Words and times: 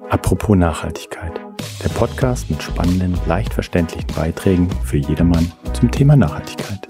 Apropos 0.00 0.56
Nachhaltigkeit. 0.56 1.40
Der 1.82 1.88
Podcast 1.88 2.48
mit 2.50 2.62
spannenden, 2.62 3.18
leicht 3.26 3.52
verständlichen 3.52 4.06
Beiträgen 4.14 4.68
für 4.84 4.98
jedermann 4.98 5.50
zum 5.72 5.90
Thema 5.90 6.16
Nachhaltigkeit. 6.16 6.86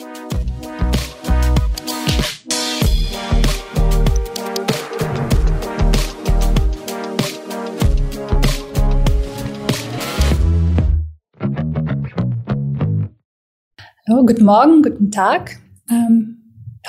Hallo, 14.09 14.27
guten 14.27 14.45
Morgen, 14.45 14.83
guten 14.83 15.11
Tag. 15.11 15.59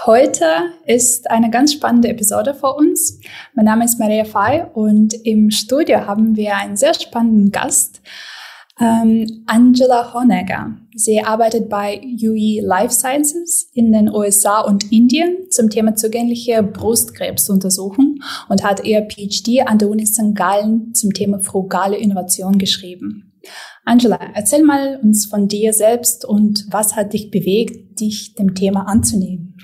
Heute 0.07 0.45
ist 0.85 1.29
eine 1.29 1.49
ganz 1.49 1.73
spannende 1.73 2.07
Episode 2.07 2.53
für 2.53 2.73
uns. 2.73 3.19
Mein 3.55 3.65
Name 3.65 3.83
ist 3.83 3.99
Maria 3.99 4.23
Fay 4.23 4.63
und 4.73 5.13
im 5.25 5.51
Studio 5.51 6.07
haben 6.07 6.37
wir 6.37 6.55
einen 6.55 6.77
sehr 6.77 6.93
spannenden 6.93 7.51
Gast, 7.51 7.99
ähm, 8.79 9.43
Angela 9.47 10.13
Honegger. 10.13 10.77
Sie 10.95 11.21
arbeitet 11.21 11.67
bei 11.67 11.99
UE 12.23 12.65
Life 12.65 12.93
Sciences 12.93 13.69
in 13.73 13.91
den 13.91 14.09
USA 14.09 14.61
und 14.61 14.93
Indien 14.93 15.51
zum 15.51 15.69
Thema 15.69 15.93
zugängliche 15.95 16.63
Brustkrebsuntersuchung 16.63 18.19
und 18.47 18.63
hat 18.63 18.85
ihr 18.85 19.01
PhD 19.09 19.67
an 19.67 19.77
der 19.77 19.89
Uni 19.89 20.05
St. 20.05 20.33
Gallen 20.33 20.93
zum 20.93 21.11
Thema 21.11 21.41
frugale 21.41 21.97
Innovation 21.97 22.57
geschrieben. 22.57 23.33
Angela, 23.83 24.21
erzähl 24.33 24.63
mal 24.63 25.01
uns 25.03 25.25
von 25.25 25.49
dir 25.49 25.73
selbst 25.73 26.23
und 26.23 26.65
was 26.71 26.95
hat 26.95 27.11
dich 27.11 27.29
bewegt, 27.29 27.99
dich 27.99 28.35
dem 28.35 28.55
Thema 28.55 28.87
anzunehmen? 28.87 29.57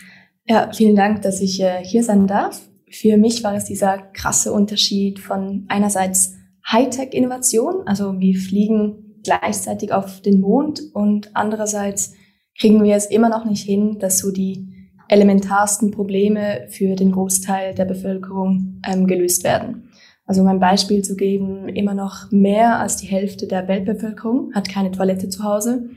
Ja, 0.46 0.72
vielen 0.74 0.96
Dank, 0.96 1.22
dass 1.22 1.40
ich 1.40 1.62
äh, 1.62 1.84
hier 1.84 2.04
sein 2.04 2.28
darf. 2.28 2.62
Für 2.90 3.18
mich 3.18 3.44
war 3.44 3.56
es 3.56 3.66
dieser 3.66 3.98
krasse 3.98 4.52
Unterschied 4.52 5.20
von 5.20 5.66
einerseits 5.70 6.36
Hightech-Innovation, 6.70 7.88
also 7.88 8.20
wir 8.20 8.38
fliegen 8.38 9.20
gleichzeitig 9.24 9.94
auf 9.94 10.22
den 10.22 10.42
Mond 10.42 10.82
und 10.94 11.32
andererseits 11.34 12.14
kriegen 12.58 12.84
wir 12.84 12.96
es 12.96 13.06
immer 13.06 13.30
noch 13.30 13.46
nicht 13.46 13.64
hin, 13.64 13.98
dass 14.00 14.20
so 14.20 14.32
die 14.32 14.68
elementarsten 15.08 15.92
Probleme 15.92 16.68
für 16.70 16.96
den 16.96 17.12
Großteil 17.12 17.74
der 17.74 17.86
Bevölkerung 17.86 18.82
ähm, 18.86 19.08
gelöst 19.08 19.44
werden. 19.44 19.90
Also 20.26 20.42
um 20.42 20.48
ein 20.48 20.60
Beispiel 20.60 21.04
zu 21.04 21.16
geben, 21.16 21.68
immer 21.70 21.94
noch 21.94 22.32
mehr 22.32 22.80
als 22.80 22.98
die 22.98 23.08
Hälfte 23.08 23.48
der 23.48 23.68
Weltbevölkerung 23.68 24.54
hat 24.54 24.70
keine 24.70 24.92
Toilette 24.92 25.30
zu 25.30 25.44
Hause 25.44 25.90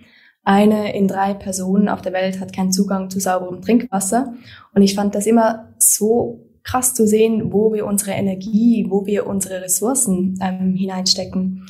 eine 0.46 0.94
in 0.94 1.08
drei 1.08 1.34
Personen 1.34 1.88
auf 1.88 2.02
der 2.02 2.12
Welt 2.12 2.38
hat 2.38 2.54
keinen 2.54 2.70
Zugang 2.70 3.10
zu 3.10 3.18
sauberem 3.18 3.60
Trinkwasser. 3.60 4.34
Und 4.74 4.82
ich 4.82 4.94
fand 4.94 5.16
das 5.16 5.26
immer 5.26 5.72
so 5.76 6.46
krass 6.62 6.94
zu 6.94 7.04
sehen, 7.04 7.52
wo 7.52 7.72
wir 7.72 7.84
unsere 7.84 8.12
Energie, 8.12 8.86
wo 8.88 9.06
wir 9.06 9.26
unsere 9.26 9.60
Ressourcen 9.62 10.38
ähm, 10.40 10.74
hineinstecken. 10.74 11.66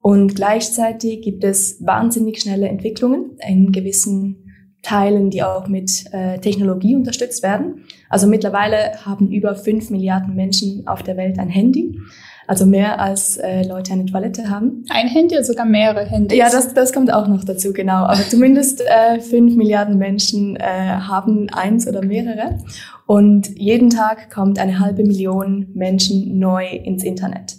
Und 0.00 0.34
gleichzeitig 0.34 1.22
gibt 1.22 1.44
es 1.44 1.78
wahnsinnig 1.86 2.40
schnelle 2.40 2.68
Entwicklungen 2.68 3.38
in 3.46 3.70
gewissen 3.70 4.52
Teilen, 4.82 5.30
die 5.30 5.44
auch 5.44 5.68
mit 5.68 6.04
äh, 6.12 6.40
Technologie 6.40 6.96
unterstützt 6.96 7.44
werden. 7.44 7.84
Also 8.08 8.26
mittlerweile 8.26 9.04
haben 9.04 9.30
über 9.30 9.54
fünf 9.54 9.90
Milliarden 9.90 10.34
Menschen 10.34 10.84
auf 10.88 11.04
der 11.04 11.16
Welt 11.16 11.38
ein 11.38 11.48
Handy. 11.48 12.00
Also 12.46 12.64
mehr 12.64 13.00
als 13.00 13.38
äh, 13.38 13.66
Leute 13.66 13.92
eine 13.92 14.06
Toilette 14.06 14.48
haben. 14.48 14.84
Ein 14.88 15.08
Handy 15.08 15.34
oder 15.34 15.44
sogar 15.44 15.66
mehrere 15.66 16.04
Handys? 16.04 16.38
Ja, 16.38 16.48
das, 16.48 16.74
das 16.74 16.92
kommt 16.92 17.12
auch 17.12 17.26
noch 17.26 17.44
dazu, 17.44 17.72
genau. 17.72 18.04
Aber 18.04 18.20
zumindest 18.28 18.82
äh, 18.82 19.20
fünf 19.20 19.56
Milliarden 19.56 19.98
Menschen 19.98 20.56
äh, 20.56 20.60
haben 20.62 21.48
eins 21.50 21.88
oder 21.88 22.04
mehrere. 22.04 22.58
Und 23.06 23.48
jeden 23.58 23.90
Tag 23.90 24.30
kommt 24.30 24.58
eine 24.58 24.78
halbe 24.78 25.02
Million 25.02 25.68
Menschen 25.74 26.38
neu 26.38 26.66
ins 26.66 27.02
Internet. 27.02 27.56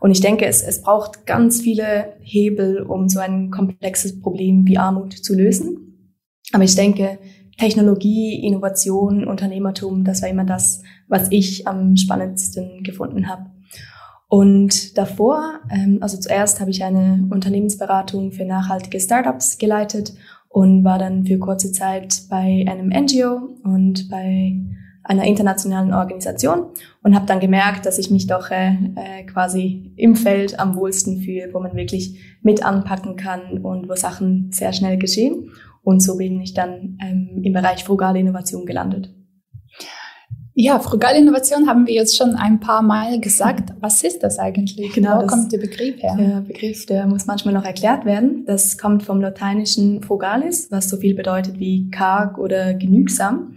Und 0.00 0.10
ich 0.10 0.20
denke, 0.20 0.46
es, 0.46 0.62
es 0.62 0.82
braucht 0.82 1.26
ganz 1.26 1.60
viele 1.60 2.14
Hebel, 2.20 2.82
um 2.82 3.08
so 3.08 3.20
ein 3.20 3.50
komplexes 3.50 4.20
Problem 4.20 4.66
wie 4.66 4.78
Armut 4.78 5.12
zu 5.12 5.34
lösen. 5.34 6.16
Aber 6.52 6.64
ich 6.64 6.74
denke, 6.74 7.18
Technologie, 7.58 8.42
Innovation, 8.42 9.26
Unternehmertum, 9.26 10.04
das 10.04 10.22
war 10.22 10.30
immer 10.30 10.44
das, 10.44 10.82
was 11.08 11.28
ich 11.30 11.68
am 11.68 11.96
spannendsten 11.96 12.82
gefunden 12.82 13.28
habe. 13.28 13.50
Und 14.30 14.96
davor, 14.96 15.58
ähm, 15.70 15.98
also 16.00 16.16
zuerst 16.16 16.60
habe 16.60 16.70
ich 16.70 16.84
eine 16.84 17.26
Unternehmensberatung 17.30 18.30
für 18.30 18.44
nachhaltige 18.44 19.00
Startups 19.00 19.58
geleitet 19.58 20.14
und 20.48 20.84
war 20.84 21.00
dann 21.00 21.26
für 21.26 21.40
kurze 21.40 21.72
Zeit 21.72 22.22
bei 22.30 22.64
einem 22.68 22.90
NGO 22.90 23.56
und 23.64 24.08
bei 24.08 24.54
einer 25.02 25.24
internationalen 25.24 25.92
Organisation 25.92 26.66
und 27.02 27.16
habe 27.16 27.26
dann 27.26 27.40
gemerkt, 27.40 27.86
dass 27.86 27.98
ich 27.98 28.12
mich 28.12 28.28
doch 28.28 28.52
äh, 28.52 28.74
äh, 28.94 29.24
quasi 29.26 29.92
im 29.96 30.14
Feld 30.14 30.60
am 30.60 30.76
wohlsten 30.76 31.20
fühle, 31.22 31.52
wo 31.52 31.58
man 31.58 31.74
wirklich 31.74 32.38
mit 32.40 32.64
anpacken 32.64 33.16
kann 33.16 33.58
und 33.64 33.88
wo 33.88 33.96
Sachen 33.96 34.52
sehr 34.52 34.72
schnell 34.72 34.96
geschehen. 34.96 35.50
Und 35.82 36.04
so 36.04 36.18
bin 36.18 36.40
ich 36.40 36.54
dann 36.54 36.98
ähm, 37.02 37.40
im 37.42 37.52
Bereich 37.52 37.82
frugale 37.82 38.20
Innovation 38.20 38.64
gelandet. 38.64 39.12
Ja, 40.54 40.78
frugale 40.80 41.18
Innovation 41.18 41.68
haben 41.68 41.86
wir 41.86 41.94
jetzt 41.94 42.16
schon 42.16 42.34
ein 42.34 42.60
paar 42.60 42.82
Mal 42.82 43.20
gesagt. 43.20 43.72
Was 43.80 44.02
ist 44.02 44.22
das 44.22 44.38
eigentlich? 44.38 44.92
Genau, 44.92 45.22
Wo 45.22 45.26
kommt 45.26 45.52
der 45.52 45.58
Begriff 45.58 46.02
her? 46.02 46.16
Der 46.18 46.40
Begriff, 46.40 46.86
der 46.86 47.06
muss 47.06 47.26
manchmal 47.26 47.54
noch 47.54 47.64
erklärt 47.64 48.04
werden. 48.04 48.44
Das 48.46 48.76
kommt 48.76 49.02
vom 49.04 49.20
lateinischen 49.20 50.02
frugalis, 50.02 50.70
was 50.70 50.88
so 50.88 50.96
viel 50.96 51.14
bedeutet 51.14 51.58
wie 51.58 51.88
karg 51.90 52.38
oder 52.38 52.74
genügsam. 52.74 53.56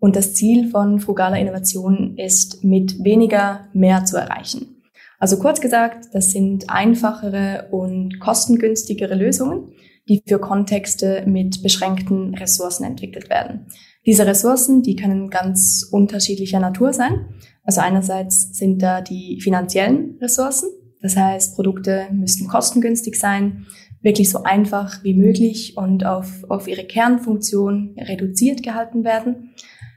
Und 0.00 0.16
das 0.16 0.34
Ziel 0.34 0.68
von 0.68 1.00
frugaler 1.00 1.38
Innovation 1.38 2.18
ist, 2.18 2.62
mit 2.64 3.02
weniger 3.02 3.68
mehr 3.72 4.04
zu 4.04 4.16
erreichen. 4.16 4.82
Also 5.18 5.38
kurz 5.38 5.60
gesagt, 5.60 6.08
das 6.12 6.32
sind 6.32 6.68
einfachere 6.68 7.68
und 7.70 8.20
kostengünstigere 8.20 9.14
Lösungen, 9.14 9.72
die 10.08 10.22
für 10.26 10.38
Kontexte 10.38 11.24
mit 11.26 11.62
beschränkten 11.62 12.34
Ressourcen 12.34 12.84
entwickelt 12.84 13.30
werden. 13.30 13.66
Diese 14.06 14.26
Ressourcen, 14.26 14.82
die 14.82 14.96
können 14.96 15.30
ganz 15.30 15.88
unterschiedlicher 15.90 16.60
Natur 16.60 16.92
sein. 16.92 17.26
Also 17.62 17.80
einerseits 17.80 18.56
sind 18.56 18.82
da 18.82 19.00
die 19.00 19.40
finanziellen 19.40 20.18
Ressourcen. 20.20 20.68
Das 21.00 21.16
heißt, 21.16 21.54
Produkte 21.54 22.06
müssten 22.12 22.48
kostengünstig 22.48 23.18
sein, 23.18 23.66
wirklich 24.02 24.30
so 24.30 24.42
einfach 24.42 25.02
wie 25.02 25.14
möglich 25.14 25.76
und 25.76 26.04
auf, 26.04 26.44
auf 26.48 26.68
ihre 26.68 26.84
Kernfunktion 26.84 27.96
reduziert 27.98 28.62
gehalten 28.62 29.04
werden. 29.04 29.54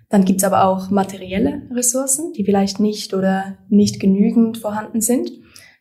Dann 0.10 0.24
gibt's 0.24 0.46
aber 0.46 0.64
auch 0.64 0.90
materielle 0.90 1.64
Ressourcen, 1.72 2.32
die 2.32 2.46
vielleicht 2.46 2.80
nicht 2.80 3.14
oder 3.14 3.58
nicht 3.68 4.00
genügend 4.00 4.58
vorhanden 4.58 5.02
sind. 5.02 5.30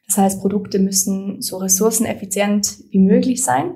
Das 0.09 0.19
heißt, 0.19 0.41
Produkte 0.41 0.81
müssen 0.81 1.41
so 1.41 1.59
ressourceneffizient 1.59 2.79
wie 2.91 2.99
möglich 2.99 3.45
sein 3.45 3.75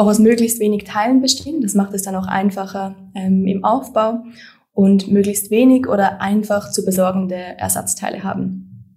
auch 0.00 0.06
aus 0.06 0.18
möglichst 0.18 0.60
wenig 0.60 0.84
Teilen 0.84 1.20
bestehen. 1.20 1.60
Das 1.60 1.74
macht 1.74 1.92
es 1.92 2.02
dann 2.02 2.16
auch 2.16 2.26
einfacher 2.26 2.96
ähm, 3.14 3.46
im 3.46 3.64
Aufbau 3.64 4.24
und 4.72 5.12
möglichst 5.12 5.50
wenig 5.50 5.86
oder 5.88 6.22
einfach 6.22 6.70
zu 6.70 6.86
besorgende 6.86 7.36
Ersatzteile 7.36 8.24
haben. 8.24 8.96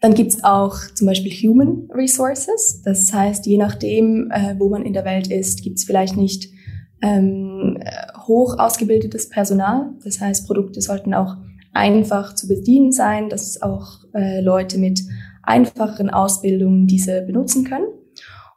Dann 0.00 0.14
gibt's 0.14 0.44
auch 0.44 0.76
zum 0.94 1.08
Beispiel 1.08 1.32
Human 1.32 1.88
Resources. 1.90 2.82
Das 2.84 3.12
heißt, 3.12 3.46
je 3.46 3.56
nachdem, 3.56 4.30
äh, 4.30 4.54
wo 4.58 4.68
man 4.68 4.84
in 4.84 4.92
der 4.92 5.04
Welt 5.04 5.26
ist, 5.26 5.62
gibt's 5.62 5.84
vielleicht 5.84 6.16
nicht 6.16 6.50
ähm, 7.02 7.82
hoch 8.28 8.58
ausgebildetes 8.58 9.28
Personal. 9.28 9.90
Das 10.04 10.20
heißt, 10.20 10.46
Produkte 10.46 10.80
sollten 10.80 11.14
auch 11.14 11.36
einfach 11.72 12.36
zu 12.36 12.46
bedienen 12.46 12.92
sein, 12.92 13.28
dass 13.28 13.60
auch 13.60 14.04
äh, 14.14 14.40
Leute 14.40 14.78
mit 14.78 15.02
einfacheren 15.42 16.10
Ausbildungen 16.10 16.86
diese 16.86 17.22
benutzen 17.22 17.64
können. 17.64 17.86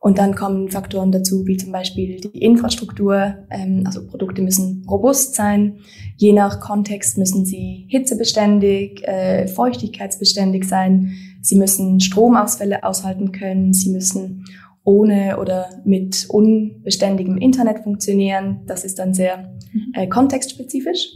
Und 0.06 0.20
dann 0.20 0.36
kommen 0.36 0.70
Faktoren 0.70 1.12
dazu, 1.12 1.48
wie 1.48 1.58
zum 1.58 1.72
Beispiel 1.72 2.22
die 2.22 2.38
Infrastruktur. 2.38 3.38
Ähm, 3.50 3.82
also 3.88 4.06
Produkte 4.06 4.44
müssen 4.44 4.86
robust 4.88 5.34
sein. 5.34 5.80
Je 6.16 6.32
nach 6.32 6.60
Kontext 6.60 7.18
müssen 7.18 7.44
sie 7.44 7.88
hitzebeständig, 7.90 9.04
äh, 9.08 9.48
feuchtigkeitsbeständig 9.48 10.66
sein. 10.66 11.14
Sie 11.42 11.56
müssen 11.56 12.00
Stromausfälle 12.02 12.84
aushalten 12.84 13.31
können. 13.31 13.74
Sie 13.74 13.90
müssen 13.90 14.46
ohne 14.84 15.40
oder 15.40 15.69
mit 15.86 16.28
unbeständigem 16.30 17.38
Internet 17.38 17.80
funktionieren. 17.80 18.62
Das 18.68 18.86
ist 18.86 19.00
dann 19.00 19.16
sehr 19.16 19.56
mhm. 19.74 19.92
äh, 19.96 20.06
kontextspezifisch. 20.06 21.16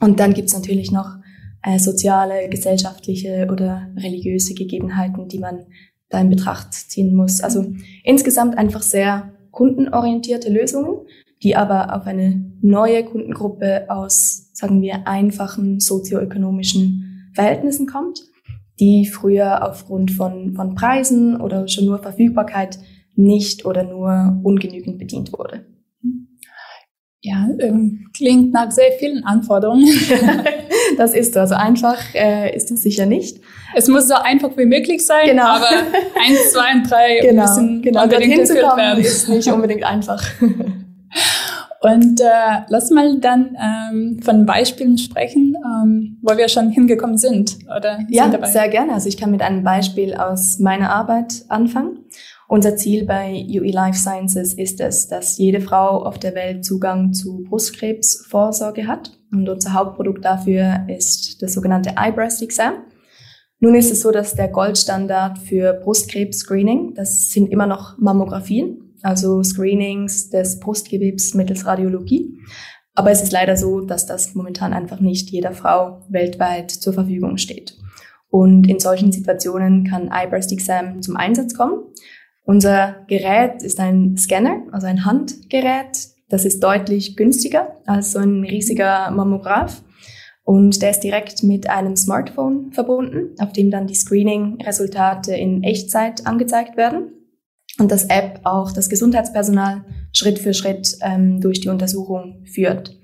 Und 0.00 0.18
dann 0.18 0.34
gibt's 0.34 0.52
natürlich 0.52 0.90
noch 0.90 1.14
äh, 1.62 1.78
soziale, 1.78 2.48
gesellschaftliche 2.48 3.46
oder 3.52 3.86
religiöse 3.96 4.54
Gegebenheiten, 4.54 5.28
die 5.28 5.38
man 5.38 5.66
da 6.10 6.20
in 6.20 6.28
Betracht 6.28 6.74
ziehen 6.74 7.14
muss. 7.14 7.40
Also 7.40 7.72
insgesamt 8.04 8.58
einfach 8.58 8.82
sehr 8.82 9.32
kundenorientierte 9.50 10.52
Lösungen, 10.52 11.06
die 11.42 11.56
aber 11.56 11.96
auf 11.96 12.06
eine 12.06 12.44
neue 12.60 13.04
Kundengruppe 13.04 13.86
aus, 13.88 14.50
sagen 14.52 14.82
wir, 14.82 15.06
einfachen 15.06 15.80
sozioökonomischen 15.80 17.30
Verhältnissen 17.34 17.86
kommt, 17.86 18.20
die 18.78 19.06
früher 19.06 19.66
aufgrund 19.66 20.10
von, 20.10 20.54
von 20.54 20.74
Preisen 20.74 21.40
oder 21.40 21.68
schon 21.68 21.86
nur 21.86 22.00
Verfügbarkeit 22.00 22.78
nicht 23.14 23.64
oder 23.64 23.84
nur 23.84 24.40
ungenügend 24.42 24.98
bedient 24.98 25.32
wurde. 25.32 25.66
Ja, 27.22 27.48
ähm, 27.58 28.06
klingt 28.14 28.52
nach 28.52 28.70
sehr 28.70 28.92
vielen 28.98 29.24
Anforderungen. 29.24 29.86
Das 31.00 31.14
ist 31.14 31.32
so. 31.32 31.40
Also 31.40 31.54
einfach 31.54 31.96
äh, 32.12 32.54
ist 32.54 32.70
es 32.70 32.82
sicher 32.82 33.06
nicht. 33.06 33.40
Es 33.74 33.88
muss 33.88 34.06
so 34.06 34.16
einfach 34.16 34.50
wie 34.58 34.66
möglich 34.66 35.06
sein, 35.06 35.28
genau. 35.28 35.46
aber 35.46 35.66
eins, 36.22 36.52
zwei 36.52 36.74
und 36.74 36.90
drei 36.90 37.20
genau, 37.22 37.40
müssen 37.40 37.80
genau. 37.80 38.02
unbedingt 38.02 38.46
zu 38.46 38.54
werden. 38.54 39.02
ist 39.02 39.26
nicht 39.26 39.50
unbedingt 39.50 39.82
einfach. 39.82 40.22
Und 41.82 42.20
äh, 42.20 42.24
lass 42.68 42.90
mal 42.90 43.18
dann 43.20 43.56
ähm, 43.58 44.20
von 44.22 44.44
Beispielen 44.44 44.98
sprechen, 44.98 45.56
ähm, 45.64 46.18
wo 46.20 46.36
wir 46.36 46.50
schon 46.50 46.68
hingekommen 46.68 47.16
sind. 47.16 47.56
Oder 47.74 48.00
ja, 48.10 48.30
sind 48.30 48.46
sehr 48.48 48.68
gerne. 48.68 48.92
Also 48.92 49.08
ich 49.08 49.16
kann 49.16 49.30
mit 49.30 49.40
einem 49.40 49.64
Beispiel 49.64 50.12
aus 50.12 50.58
meiner 50.58 50.90
Arbeit 50.90 51.46
anfangen. 51.48 51.99
Unser 52.50 52.74
Ziel 52.74 53.06
bei 53.06 53.46
UE 53.48 53.70
Life 53.70 53.96
Sciences 53.96 54.54
ist 54.54 54.80
es, 54.80 55.06
dass 55.06 55.38
jede 55.38 55.60
Frau 55.60 56.04
auf 56.04 56.18
der 56.18 56.34
Welt 56.34 56.64
Zugang 56.64 57.12
zu 57.12 57.44
Brustkrebsvorsorge 57.44 58.88
hat. 58.88 59.12
Und 59.30 59.48
unser 59.48 59.72
Hauptprodukt 59.72 60.24
dafür 60.24 60.84
ist 60.88 61.40
das 61.40 61.54
sogenannte 61.54 61.94
iBreast 61.96 62.42
Exam. 62.42 62.74
Nun 63.60 63.76
ist 63.76 63.92
es 63.92 64.00
so, 64.00 64.10
dass 64.10 64.34
der 64.34 64.48
Goldstandard 64.48 65.38
für 65.38 65.74
Brustkrebs-Screening, 65.74 66.94
das 66.94 67.30
sind 67.30 67.52
immer 67.52 67.66
noch 67.66 67.96
Mammografien 67.98 68.90
also 69.02 69.42
Screenings 69.42 70.30
des 70.30 70.60
Brustgewebs 70.60 71.34
mittels 71.34 71.66
Radiologie. 71.66 72.36
Aber 72.94 73.10
es 73.10 73.22
ist 73.22 73.32
leider 73.32 73.56
so, 73.56 73.80
dass 73.80 74.06
das 74.06 74.34
momentan 74.34 74.72
einfach 74.72 75.00
nicht 75.00 75.30
jeder 75.30 75.52
Frau 75.52 76.02
weltweit 76.08 76.70
zur 76.70 76.92
Verfügung 76.92 77.36
steht. 77.36 77.78
Und 78.28 78.68
in 78.68 78.78
solchen 78.78 79.12
Situationen 79.12 79.84
kann 79.84 80.10
iBreast 80.12 80.52
Exam 80.52 81.00
zum 81.02 81.16
Einsatz 81.16 81.54
kommen. 81.54 81.84
Unser 82.44 83.04
Gerät 83.06 83.62
ist 83.62 83.78
ein 83.80 84.16
Scanner, 84.16 84.62
also 84.72 84.86
ein 84.86 85.04
Handgerät. 85.04 86.08
Das 86.28 86.44
ist 86.44 86.62
deutlich 86.62 87.16
günstiger 87.16 87.76
als 87.86 88.12
so 88.12 88.18
ein 88.18 88.44
riesiger 88.44 89.10
Mammograph. 89.10 89.82
Und 90.42 90.82
der 90.82 90.90
ist 90.90 91.00
direkt 91.00 91.42
mit 91.42 91.68
einem 91.68 91.96
Smartphone 91.96 92.72
verbunden, 92.72 93.34
auf 93.38 93.52
dem 93.52 93.70
dann 93.70 93.86
die 93.86 93.94
Screening-Resultate 93.94 95.34
in 95.34 95.62
Echtzeit 95.62 96.26
angezeigt 96.26 96.76
werden 96.76 97.12
und 97.78 97.90
das 97.90 98.04
App 98.04 98.40
auch 98.44 98.72
das 98.72 98.88
Gesundheitspersonal 98.88 99.84
Schritt 100.12 100.38
für 100.38 100.54
Schritt 100.54 100.96
ähm, 101.02 101.40
durch 101.40 101.60
die 101.60 101.68
Untersuchung 101.68 102.44
führt. 102.46 102.98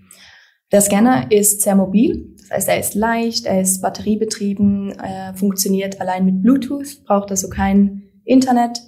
Der 0.72 0.80
Scanner 0.80 1.30
ist 1.30 1.62
sehr 1.62 1.76
mobil, 1.76 2.34
das 2.48 2.50
heißt, 2.50 2.68
er 2.68 2.80
ist 2.80 2.94
leicht, 2.94 3.46
er 3.46 3.60
ist 3.60 3.80
batteriebetrieben, 3.80 4.90
er 4.92 5.34
funktioniert 5.34 6.00
allein 6.00 6.24
mit 6.24 6.42
Bluetooth, 6.42 7.04
braucht 7.04 7.30
also 7.30 7.48
kein 7.48 8.02
Internet. 8.24 8.80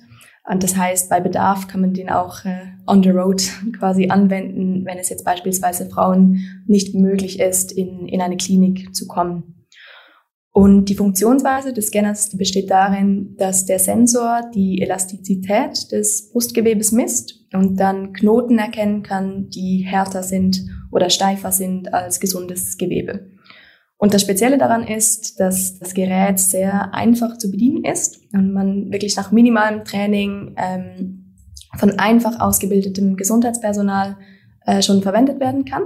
Und 0.51 0.63
das 0.63 0.77
heißt, 0.77 1.11
bei 1.11 1.21
Bedarf 1.21 1.69
kann 1.69 1.83
man 1.83 1.93
den 1.93 2.09
auch 2.09 2.45
äh, 2.47 2.69
on 2.87 3.03
the 3.03 3.11
road 3.11 3.43
quasi 3.79 4.09
anwenden, 4.09 4.85
wenn 4.87 4.99
es 4.99 5.11
jetzt 5.11 5.25
beispielsweise 5.25 5.91
Frauen 5.91 6.41
nicht 6.67 6.95
möglich 6.95 7.39
ist, 7.39 7.71
in, 7.71 8.09
in 8.09 8.23
eine 8.23 8.39
Klinik 8.39 8.95
zu 8.95 9.07
kommen. 9.07 9.67
Und 10.51 10.87
die 10.87 10.95
Funktionsweise 10.95 11.73
des 11.73 11.89
Scanners 11.89 12.37
besteht 12.37 12.71
darin, 12.71 13.37
dass 13.37 13.67
der 13.67 13.79
Sensor 13.79 14.41
die 14.55 14.81
Elastizität 14.81 15.93
des 15.93 16.33
Brustgewebes 16.33 16.91
misst 16.93 17.47
und 17.53 17.79
dann 17.79 18.13
Knoten 18.15 18.59
erkennen 18.59 19.03
kann, 19.03 19.51
die 19.51 19.85
härter 19.87 20.23
sind 20.23 20.65
oder 20.91 21.11
steifer 21.11 21.53
sind 21.53 21.93
als 21.93 22.19
gesundes 22.19 22.77
Gewebe. 22.79 23.38
Und 23.99 24.15
das 24.15 24.23
Spezielle 24.23 24.59
daran 24.59 24.87
ist, 24.87 25.41
dass 25.41 25.79
das 25.79 25.93
Gerät 25.93 26.39
sehr 26.39 26.95
einfach 26.95 27.37
zu 27.37 27.51
bedienen 27.51 27.85
ist 27.85 28.21
und 28.33 28.53
man 28.53 28.93
wirklich 28.93 29.17
nach 29.17 29.33
minimalem 29.33 29.85
Training 29.85 30.55
ähm, 30.57 31.35
von 31.77 31.99
einfach 31.99 32.41
ausgebildetem 32.41 33.17
Gesundheitspersonal 33.17 34.17
äh, 34.67 34.83
schon 34.83 35.03
verwendet 35.03 35.41
werden 35.41 35.65
kann, 35.65 35.83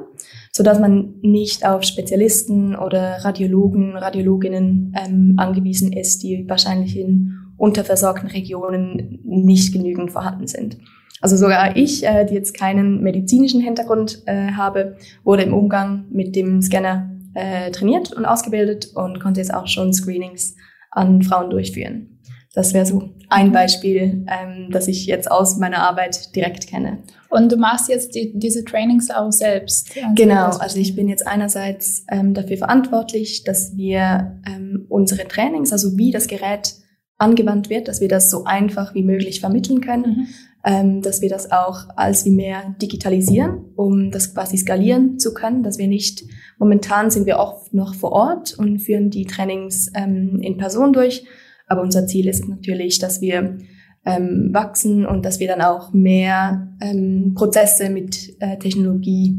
so 0.52 0.62
dass 0.62 0.78
man 0.78 1.14
nicht 1.22 1.64
auf 1.64 1.84
Spezialisten 1.84 2.76
oder 2.76 3.24
Radiologen, 3.24 3.96
Radiologinnen 3.96 4.94
ähm, 5.02 5.34
angewiesen 5.38 5.92
ist, 5.92 6.22
die 6.22 6.44
wahrscheinlich 6.48 6.98
in 6.98 7.32
unterversorgten 7.56 8.28
Regionen 8.28 9.20
nicht 9.24 9.72
genügend 9.72 10.10
vorhanden 10.10 10.48
sind. 10.48 10.78
Also 11.20 11.36
sogar 11.36 11.76
ich, 11.76 12.04
äh, 12.04 12.26
die 12.26 12.34
jetzt 12.34 12.58
keinen 12.58 13.00
medizinischen 13.02 13.60
Hintergrund 13.60 14.22
äh, 14.26 14.50
habe, 14.50 14.96
wurde 15.22 15.44
im 15.44 15.54
Umgang 15.54 16.06
mit 16.10 16.34
dem 16.34 16.60
Scanner 16.60 17.11
äh, 17.34 17.70
trainiert 17.70 18.12
und 18.12 18.24
ausgebildet 18.24 18.90
und 18.94 19.20
konnte 19.20 19.40
jetzt 19.40 19.54
auch 19.54 19.66
schon 19.66 19.92
Screenings 19.92 20.54
an 20.90 21.22
Frauen 21.22 21.50
durchführen. 21.50 22.20
Das 22.54 22.74
wäre 22.74 22.84
so 22.84 23.14
ein 23.30 23.50
Beispiel, 23.50 24.26
ähm, 24.28 24.68
das 24.70 24.86
ich 24.86 25.06
jetzt 25.06 25.30
aus 25.30 25.56
meiner 25.56 25.78
Arbeit 25.78 26.36
direkt 26.36 26.66
kenne. 26.66 26.98
Und 27.30 27.50
du 27.50 27.56
machst 27.56 27.88
jetzt 27.88 28.14
die, 28.14 28.38
diese 28.38 28.62
Trainings 28.64 29.10
auch 29.10 29.32
selbst? 29.32 29.90
Also 29.96 30.14
genau, 30.14 30.50
also 30.58 30.78
ich 30.78 30.94
bin 30.94 31.08
jetzt 31.08 31.26
einerseits 31.26 32.04
ähm, 32.10 32.34
dafür 32.34 32.58
verantwortlich, 32.58 33.44
dass 33.44 33.74
wir 33.74 34.38
ähm, 34.46 34.84
unsere 34.90 35.26
Trainings, 35.26 35.72
also 35.72 35.96
wie 35.96 36.10
das 36.10 36.26
Gerät 36.26 36.74
angewandt 37.16 37.70
wird, 37.70 37.88
dass 37.88 38.02
wir 38.02 38.08
das 38.08 38.30
so 38.30 38.44
einfach 38.44 38.94
wie 38.94 39.02
möglich 39.02 39.40
vermitteln 39.40 39.80
können, 39.80 40.02
mhm. 40.02 40.26
Ähm, 40.64 41.02
dass 41.02 41.20
wir 41.20 41.28
das 41.28 41.50
auch 41.50 41.88
als 41.96 42.24
wie 42.24 42.30
mehr 42.30 42.74
digitalisieren, 42.80 43.64
um 43.76 44.10
das 44.10 44.32
quasi 44.32 44.56
skalieren 44.56 45.18
zu 45.18 45.34
können, 45.34 45.62
dass 45.62 45.78
wir 45.78 45.88
nicht, 45.88 46.22
momentan 46.58 47.10
sind 47.10 47.26
wir 47.26 47.38
oft 47.38 47.74
noch 47.74 47.94
vor 47.94 48.12
Ort 48.12 48.56
und 48.58 48.78
führen 48.78 49.10
die 49.10 49.24
Trainings 49.24 49.90
ähm, 49.94 50.38
in 50.40 50.56
Person 50.56 50.92
durch, 50.92 51.26
aber 51.66 51.82
unser 51.82 52.06
Ziel 52.06 52.28
ist 52.28 52.48
natürlich, 52.48 52.98
dass 52.98 53.20
wir 53.20 53.58
ähm, 54.04 54.50
wachsen 54.52 55.06
und 55.06 55.24
dass 55.24 55.40
wir 55.40 55.48
dann 55.48 55.62
auch 55.62 55.92
mehr 55.92 56.76
ähm, 56.80 57.34
Prozesse 57.34 57.88
mit 57.88 58.36
äh, 58.40 58.58
Technologie 58.58 59.38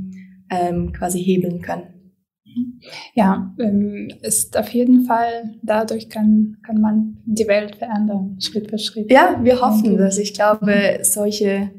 ähm, 0.50 0.94
quasi 0.94 1.22
hebeln 1.22 1.62
können. 1.62 1.84
Ja, 3.13 3.53
ähm, 3.59 4.09
ist 4.21 4.57
auf 4.57 4.69
jeden 4.69 5.05
Fall, 5.05 5.55
dadurch 5.61 6.09
kann, 6.09 6.57
kann 6.65 6.81
man 6.81 7.17
die 7.25 7.47
Welt 7.47 7.75
verändern, 7.75 8.38
Schritt 8.39 8.69
für 8.69 8.77
Schritt. 8.77 9.11
Ja, 9.11 9.39
wir 9.41 9.61
hoffen 9.61 9.97
das. 9.97 10.17
Ich 10.17 10.33
glaube, 10.33 11.00
solche 11.01 11.71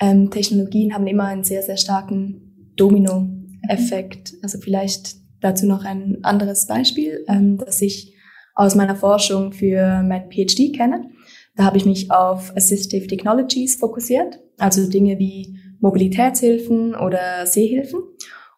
ähm, 0.00 0.30
Technologien 0.30 0.94
haben 0.94 1.06
immer 1.06 1.24
einen 1.24 1.44
sehr, 1.44 1.62
sehr 1.62 1.76
starken 1.76 2.72
Domino-Effekt. 2.76 4.34
Also 4.42 4.58
vielleicht 4.58 5.16
dazu 5.40 5.66
noch 5.66 5.84
ein 5.84 6.18
anderes 6.22 6.66
Beispiel, 6.66 7.24
ähm, 7.28 7.58
das 7.58 7.80
ich 7.82 8.14
aus 8.54 8.74
meiner 8.74 8.96
Forschung 8.96 9.52
für 9.52 10.02
mein 10.02 10.30
PhD 10.30 10.74
kenne. 10.74 11.10
Da 11.56 11.64
habe 11.64 11.76
ich 11.76 11.84
mich 11.84 12.10
auf 12.10 12.52
Assistive 12.56 13.06
Technologies 13.06 13.76
fokussiert, 13.76 14.40
also 14.58 14.88
Dinge 14.88 15.18
wie 15.18 15.58
Mobilitätshilfen 15.80 16.94
oder 16.94 17.46
Sehhilfen. 17.46 18.00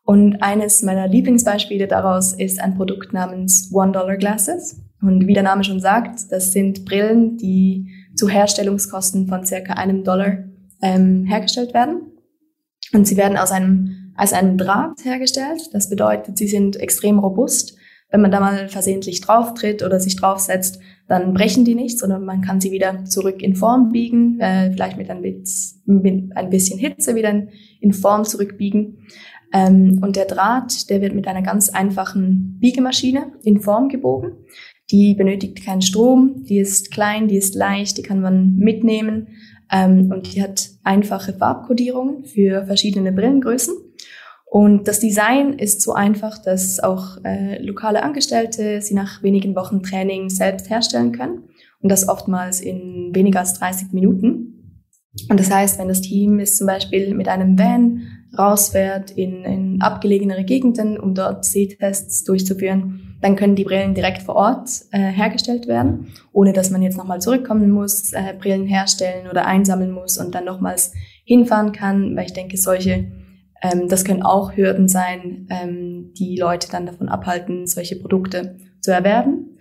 Und 0.06 0.40
eines 0.40 0.82
meiner 0.82 1.08
Lieblingsbeispiele 1.08 1.88
daraus 1.88 2.32
ist 2.32 2.60
ein 2.60 2.76
Produkt 2.76 3.12
namens 3.12 3.70
One-Dollar 3.72 4.16
Glasses. 4.16 4.80
Und 5.02 5.26
wie 5.26 5.34
der 5.34 5.42
Name 5.42 5.64
schon 5.64 5.80
sagt, 5.80 6.30
das 6.30 6.52
sind 6.52 6.84
Brillen, 6.84 7.36
die 7.36 7.88
zu 8.14 8.28
Herstellungskosten 8.28 9.26
von 9.26 9.44
circa 9.44 9.74
einem 9.74 10.04
Dollar 10.04 10.44
ähm, 10.80 11.24
hergestellt 11.24 11.74
werden. 11.74 12.12
Und 12.92 13.08
sie 13.08 13.16
werden 13.16 13.36
aus 13.36 13.50
einem, 13.50 14.12
aus 14.16 14.32
einem 14.32 14.56
Draht 14.56 15.04
hergestellt. 15.04 15.70
Das 15.72 15.90
bedeutet, 15.90 16.38
sie 16.38 16.46
sind 16.46 16.76
extrem 16.76 17.18
robust 17.18 17.76
wenn 18.10 18.20
man 18.20 18.30
da 18.30 18.40
mal 18.40 18.68
versehentlich 18.68 19.20
drauf 19.20 19.54
tritt 19.54 19.82
oder 19.82 19.98
sich 19.98 20.16
draufsetzt, 20.16 20.78
dann 21.08 21.34
brechen 21.34 21.64
die 21.64 21.74
nicht, 21.74 21.98
sondern 21.98 22.24
man 22.24 22.40
kann 22.40 22.60
sie 22.60 22.70
wieder 22.70 23.04
zurück 23.04 23.42
in 23.42 23.56
Form 23.56 23.90
biegen, 23.90 24.40
äh, 24.40 24.70
vielleicht 24.70 24.96
mit 24.96 25.10
ein, 25.10 25.22
bisschen 26.50 26.78
Hitze 26.78 27.14
wieder 27.14 27.46
in 27.80 27.92
Form 27.92 28.24
zurückbiegen. 28.24 28.98
Ähm, 29.56 30.00
und 30.02 30.16
der 30.16 30.26
Draht, 30.26 30.90
der 30.90 31.00
wird 31.00 31.14
mit 31.14 31.26
einer 31.26 31.42
ganz 31.42 31.70
einfachen 31.70 32.58
Biegemaschine 32.60 33.32
in 33.42 33.60
Form 33.60 33.88
gebogen. 33.88 34.32
Die 34.90 35.14
benötigt 35.14 35.64
keinen 35.64 35.82
Strom, 35.82 36.44
die 36.44 36.58
ist 36.58 36.90
klein, 36.90 37.26
die 37.26 37.36
ist 37.36 37.54
leicht, 37.54 37.96
die 37.96 38.02
kann 38.02 38.20
man 38.20 38.56
mitnehmen 38.56 39.28
ähm, 39.72 40.12
und 40.12 40.34
die 40.34 40.42
hat 40.42 40.68
einfache 40.84 41.32
Farbkodierungen 41.32 42.24
für 42.24 42.66
verschiedene 42.66 43.12
Brillengrößen. 43.12 43.74
Und 44.44 44.86
das 44.86 45.00
Design 45.00 45.54
ist 45.54 45.82
so 45.82 45.92
einfach, 45.92 46.38
dass 46.38 46.78
auch 46.78 47.18
äh, 47.24 47.60
lokale 47.62 48.02
Angestellte 48.02 48.80
sie 48.80 48.94
nach 48.94 49.22
wenigen 49.22 49.56
Wochen 49.56 49.82
Training 49.82 50.30
selbst 50.30 50.70
herstellen 50.70 51.12
können. 51.12 51.44
Und 51.80 51.90
das 51.90 52.08
oftmals 52.08 52.60
in 52.60 53.10
weniger 53.14 53.40
als 53.40 53.54
30 53.54 53.92
Minuten. 53.92 54.82
Und 55.28 55.40
das 55.40 55.50
heißt, 55.50 55.78
wenn 55.78 55.88
das 55.88 56.00
Team 56.00 56.38
ist 56.38 56.58
zum 56.58 56.66
Beispiel 56.66 57.14
mit 57.14 57.28
einem 57.28 57.58
Van 57.58 58.02
rausfährt 58.38 59.10
in, 59.12 59.44
in 59.44 59.80
abgelegenere 59.80 60.44
Gegenden, 60.44 60.98
um 60.98 61.14
dort 61.14 61.44
Sehtests 61.44 62.24
durchzuführen, 62.24 63.16
dann 63.20 63.36
können 63.36 63.56
die 63.56 63.64
Brillen 63.64 63.94
direkt 63.94 64.22
vor 64.22 64.36
Ort 64.36 64.68
äh, 64.92 64.98
hergestellt 64.98 65.66
werden, 65.66 66.08
ohne 66.32 66.52
dass 66.52 66.70
man 66.70 66.82
jetzt 66.82 66.98
nochmal 66.98 67.20
zurückkommen 67.20 67.70
muss, 67.70 68.12
äh, 68.12 68.34
Brillen 68.38 68.66
herstellen 68.66 69.28
oder 69.30 69.46
einsammeln 69.46 69.90
muss 69.90 70.18
und 70.18 70.34
dann 70.34 70.44
nochmals 70.44 70.92
hinfahren 71.24 71.72
kann, 71.72 72.14
weil 72.16 72.26
ich 72.26 72.32
denke, 72.32 72.56
solche 72.56 73.06
ähm, 73.62 73.88
das 73.88 74.04
können 74.04 74.22
auch 74.22 74.56
Hürden 74.56 74.88
sein, 74.88 75.46
ähm, 75.50 76.12
die 76.14 76.36
Leute 76.36 76.68
dann 76.70 76.86
davon 76.86 77.08
abhalten, 77.08 77.66
solche 77.66 77.96
Produkte 77.96 78.56
zu 78.80 78.92
erwerben. 78.92 79.58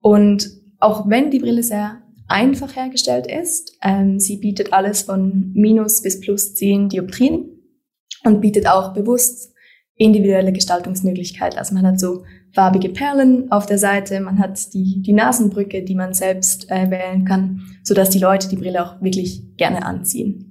Und 0.00 0.50
auch 0.80 1.08
wenn 1.08 1.30
die 1.30 1.38
Brille 1.38 1.62
sehr 1.62 2.02
einfach 2.26 2.74
hergestellt 2.74 3.26
ist, 3.26 3.76
ähm, 3.82 4.18
sie 4.18 4.38
bietet 4.38 4.72
alles 4.72 5.02
von 5.02 5.52
minus 5.54 6.02
bis 6.02 6.20
plus 6.20 6.54
10 6.54 6.88
Dioptrien 6.88 7.53
und 8.24 8.40
bietet 8.40 8.66
auch 8.66 8.92
bewusst 8.94 9.52
individuelle 9.96 10.52
Gestaltungsmöglichkeiten. 10.52 11.58
Also 11.58 11.74
man 11.74 11.86
hat 11.86 12.00
so 12.00 12.24
farbige 12.52 12.88
Perlen 12.88 13.50
auf 13.52 13.66
der 13.66 13.78
Seite, 13.78 14.20
man 14.20 14.38
hat 14.38 14.74
die, 14.74 15.02
die 15.02 15.12
Nasenbrücke, 15.12 15.82
die 15.82 15.94
man 15.94 16.14
selbst 16.14 16.70
äh, 16.70 16.90
wählen 16.90 17.24
kann, 17.24 17.60
so 17.82 17.94
dass 17.94 18.10
die 18.10 18.18
Leute 18.18 18.48
die 18.48 18.56
Brille 18.56 18.84
auch 18.84 19.00
wirklich 19.02 19.56
gerne 19.56 19.84
anziehen. 19.84 20.50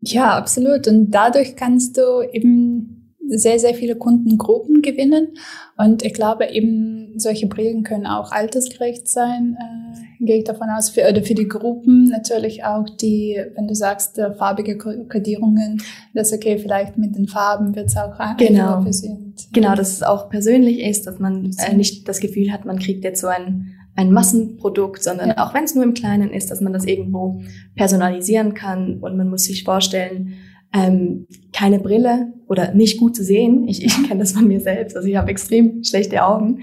Ja, 0.00 0.36
absolut. 0.36 0.88
Und 0.88 1.10
dadurch 1.10 1.56
kannst 1.56 1.98
du 1.98 2.22
eben 2.32 3.14
sehr, 3.28 3.58
sehr 3.58 3.74
viele 3.74 3.96
Kundengruppen 3.96 4.82
gewinnen. 4.82 5.36
Und 5.76 6.04
ich 6.04 6.14
glaube 6.14 6.46
eben, 6.46 6.99
solche 7.16 7.46
Brillen 7.46 7.82
können 7.82 8.06
auch 8.06 8.32
altersgerecht 8.32 9.08
sein, 9.08 9.56
äh, 9.58 10.24
gehe 10.24 10.38
ich 10.38 10.44
davon 10.44 10.68
aus. 10.70 10.90
Für, 10.90 11.08
oder 11.08 11.22
für 11.22 11.34
die 11.34 11.48
Gruppen 11.48 12.08
natürlich 12.08 12.64
auch 12.64 12.88
die, 12.88 13.40
wenn 13.54 13.68
du 13.68 13.74
sagst, 13.74 14.18
äh, 14.18 14.32
farbige 14.34 14.78
Kodierungen, 14.78 15.82
das 16.14 16.32
okay, 16.32 16.58
vielleicht 16.58 16.98
mit 16.98 17.16
den 17.16 17.28
Farben 17.28 17.74
wird 17.74 17.88
es 17.88 17.96
auch 17.96 18.14
genau. 18.36 18.82
für 18.82 18.92
sie. 18.92 19.16
Genau, 19.52 19.74
dass 19.74 19.92
es 19.92 20.02
auch 20.02 20.28
persönlich 20.28 20.80
ist, 20.80 21.06
dass 21.06 21.18
man 21.18 21.50
äh, 21.58 21.74
nicht 21.74 22.08
das 22.08 22.20
Gefühl 22.20 22.52
hat, 22.52 22.64
man 22.64 22.78
kriegt 22.78 23.04
jetzt 23.04 23.20
so 23.20 23.28
ein 23.28 23.74
ein 23.96 24.12
Massenprodukt, 24.12 25.02
sondern 25.02 25.30
ja. 25.30 25.44
auch 25.44 25.52
wenn 25.52 25.64
es 25.64 25.74
nur 25.74 25.84
im 25.84 25.94
Kleinen 25.94 26.30
ist, 26.30 26.50
dass 26.50 26.60
man 26.60 26.72
das 26.72 26.86
irgendwo 26.86 27.42
personalisieren 27.74 28.54
kann 28.54 28.98
und 29.00 29.16
man 29.16 29.28
muss 29.28 29.44
sich 29.44 29.64
vorstellen, 29.64 30.34
ähm, 30.72 31.26
keine 31.52 31.80
Brille 31.80 32.32
oder 32.46 32.74
nicht 32.74 32.98
gut 32.98 33.16
zu 33.16 33.24
sehen. 33.24 33.66
Ich, 33.68 33.84
ich 33.84 33.94
kenne 34.06 34.20
das 34.20 34.32
von 34.32 34.46
mir 34.46 34.60
selbst, 34.60 34.96
also 34.96 35.08
ich 35.08 35.16
habe 35.16 35.30
extrem 35.30 35.82
schlechte 35.84 36.24
Augen. 36.24 36.60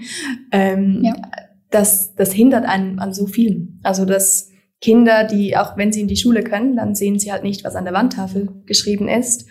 Ähm, 0.52 1.02
ja. 1.04 1.14
das, 1.70 2.14
das 2.14 2.32
hindert 2.32 2.64
einen 2.64 2.98
an 2.98 3.12
so 3.12 3.26
viel. 3.26 3.68
Also 3.82 4.04
dass 4.04 4.50
Kinder, 4.80 5.24
die 5.24 5.56
auch 5.56 5.76
wenn 5.76 5.92
sie 5.92 6.00
in 6.00 6.08
die 6.08 6.16
Schule 6.16 6.42
können, 6.42 6.76
dann 6.76 6.94
sehen 6.94 7.18
sie 7.18 7.32
halt 7.32 7.42
nicht, 7.42 7.64
was 7.64 7.74
an 7.74 7.84
der 7.84 7.94
Wandtafel 7.94 8.48
geschrieben 8.66 9.08
ist. 9.08 9.48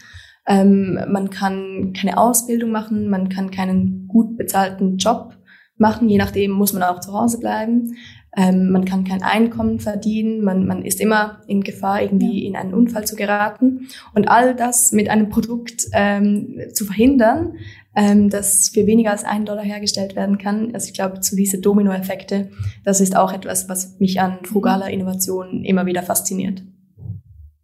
Ähm, 0.48 1.00
man 1.10 1.30
kann 1.30 1.94
keine 2.00 2.18
Ausbildung 2.18 2.72
machen, 2.72 3.10
man 3.10 3.28
kann 3.28 3.52
keinen 3.52 4.08
gut 4.08 4.38
bezahlten 4.38 4.98
Job 4.98 5.38
machen. 5.76 6.10
Je 6.10 6.18
nachdem 6.18 6.52
muss 6.52 6.72
man 6.72 6.84
auch 6.84 7.02
zu 7.02 7.12
Hause 7.12 7.40
bleiben. 7.40 7.94
Ähm, 8.38 8.70
man 8.70 8.86
kann 8.86 9.04
kein 9.04 9.24
Einkommen 9.24 9.80
verdienen, 9.80 10.44
man, 10.44 10.68
man 10.68 10.86
ist 10.86 11.02
immer 11.02 11.42
in 11.48 11.62
Gefahr, 11.62 12.04
irgendwie 12.04 12.46
in 12.46 12.56
einen 12.56 12.74
Unfall 12.74 13.06
zu 13.06 13.16
geraten. 13.16 13.88
Und 14.14 14.30
all 14.30 14.56
das 14.56 14.92
mit 14.92 15.10
einem 15.10 15.30
Produkt 15.30 15.88
ähm, 15.94 16.62
zu 16.72 16.86
verhindern, 16.86 17.56
ähm, 17.96 18.30
das 18.30 18.70
für 18.70 18.86
weniger 18.86 19.10
als 19.10 19.24
einen 19.24 19.46
Dollar 19.46 19.64
hergestellt 19.64 20.16
werden 20.16 20.38
kann. 20.38 20.76
Also 20.76 20.88
ich 20.88 20.94
glaube, 20.94 21.20
zu 21.20 21.36
diese 21.36 21.60
Dominoeffekte, 21.60 22.52
das 22.86 23.02
ist 23.02 23.18
auch 23.18 23.34
etwas, 23.34 23.68
was 23.70 24.00
mich 24.00 24.22
an 24.22 24.38
frugaler 24.44 24.92
Innovation 24.92 25.66
immer 25.66 25.88
wieder 25.88 26.04
fasziniert. 26.04 26.62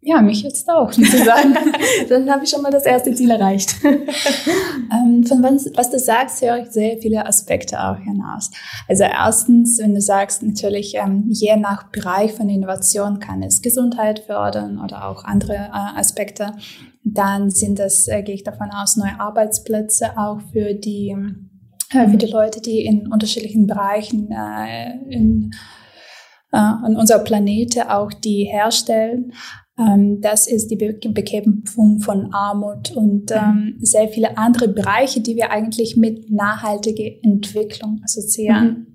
Ja, 0.06 0.20
mich 0.20 0.42
jetzt 0.42 0.68
auch, 0.68 0.92
sozusagen. 0.92 1.54
Dann 2.10 2.30
habe 2.30 2.44
ich 2.44 2.50
schon 2.50 2.60
mal 2.60 2.70
das 2.70 2.84
erste 2.84 3.14
Ziel 3.14 3.30
erreicht. 3.30 3.76
ähm, 3.84 5.24
von 5.24 5.42
was, 5.42 5.70
was 5.74 5.90
du 5.90 5.98
sagst, 5.98 6.42
höre 6.42 6.58
ich 6.58 6.70
sehr 6.72 6.98
viele 6.98 7.24
Aspekte 7.24 7.82
auch 7.82 7.96
hinaus. 7.96 8.50
Also 8.86 9.04
erstens, 9.04 9.78
wenn 9.78 9.94
du 9.94 10.02
sagst, 10.02 10.42
natürlich, 10.42 10.94
ähm, 10.96 11.24
je 11.30 11.56
nach 11.56 11.84
Bereich 11.84 12.34
von 12.34 12.50
Innovation 12.50 13.18
kann 13.18 13.42
es 13.42 13.62
Gesundheit 13.62 14.18
fördern 14.18 14.78
oder 14.78 15.08
auch 15.08 15.24
andere 15.24 15.54
äh, 15.54 15.98
Aspekte. 15.98 16.52
Dann 17.02 17.48
sind 17.48 17.78
das, 17.78 18.06
äh, 18.06 18.22
gehe 18.22 18.34
ich 18.34 18.44
davon 18.44 18.70
aus, 18.72 18.96
neue 18.96 19.18
Arbeitsplätze 19.18 20.18
auch 20.18 20.38
für 20.52 20.74
die, 20.74 21.16
äh, 21.94 22.08
für 22.10 22.18
die 22.18 22.26
Leute, 22.26 22.60
die 22.60 22.84
in 22.84 23.10
unterschiedlichen 23.10 23.66
Bereichen 23.66 24.30
äh, 24.30 24.98
in, 25.08 25.50
äh, 26.52 26.58
an 26.58 26.94
unserer 26.94 27.20
Planete 27.20 27.90
auch 27.90 28.12
die 28.12 28.44
herstellen. 28.44 29.32
Ähm, 29.78 30.20
das 30.20 30.46
ist 30.46 30.68
die 30.68 30.76
Bekämpfung 30.76 32.00
von 32.00 32.32
Armut 32.32 32.92
und 32.92 33.30
mhm. 33.30 33.36
ähm, 33.36 33.76
sehr 33.80 34.08
viele 34.08 34.38
andere 34.38 34.68
Bereiche, 34.68 35.20
die 35.20 35.36
wir 35.36 35.50
eigentlich 35.50 35.96
mit 35.96 36.30
nachhaltiger 36.30 37.10
Entwicklung 37.22 38.00
assoziieren. 38.04 38.66
Mhm. 38.66 38.86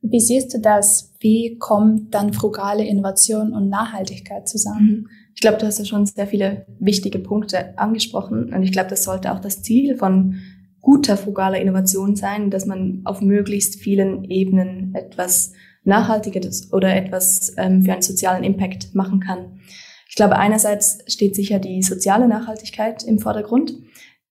Wie 0.00 0.20
siehst 0.20 0.54
du 0.54 0.60
das? 0.60 1.12
Wie 1.20 1.58
kommt 1.58 2.14
dann 2.14 2.32
frugale 2.32 2.86
Innovation 2.86 3.52
und 3.52 3.68
Nachhaltigkeit 3.68 4.48
zusammen? 4.48 4.86
Mhm. 4.86 5.08
Ich 5.34 5.40
glaube, 5.40 5.58
du 5.58 5.66
hast 5.66 5.78
ja 5.78 5.84
schon 5.84 6.06
sehr 6.06 6.26
viele 6.26 6.66
wichtige 6.80 7.18
Punkte 7.18 7.78
angesprochen 7.78 8.52
und 8.52 8.62
ich 8.62 8.72
glaube, 8.72 8.90
das 8.90 9.04
sollte 9.04 9.32
auch 9.32 9.40
das 9.40 9.62
Ziel 9.62 9.96
von 9.96 10.36
guter 10.80 11.16
frugaler 11.16 11.60
Innovation 11.60 12.16
sein, 12.16 12.50
dass 12.50 12.64
man 12.64 13.02
auf 13.04 13.20
möglichst 13.20 13.76
vielen 13.76 14.24
Ebenen 14.24 14.94
etwas 14.94 15.52
Nachhaltiges 15.84 16.72
oder 16.72 16.94
etwas 16.96 17.52
ähm, 17.56 17.82
für 17.82 17.92
einen 17.92 18.02
sozialen 18.02 18.44
Impact 18.44 18.94
machen 18.94 19.20
kann. 19.20 19.60
Ich 20.08 20.14
glaube, 20.16 20.36
einerseits 20.36 20.98
steht 21.06 21.36
sicher 21.36 21.58
die 21.58 21.82
soziale 21.82 22.26
Nachhaltigkeit 22.26 23.04
im 23.04 23.18
Vordergrund. 23.18 23.74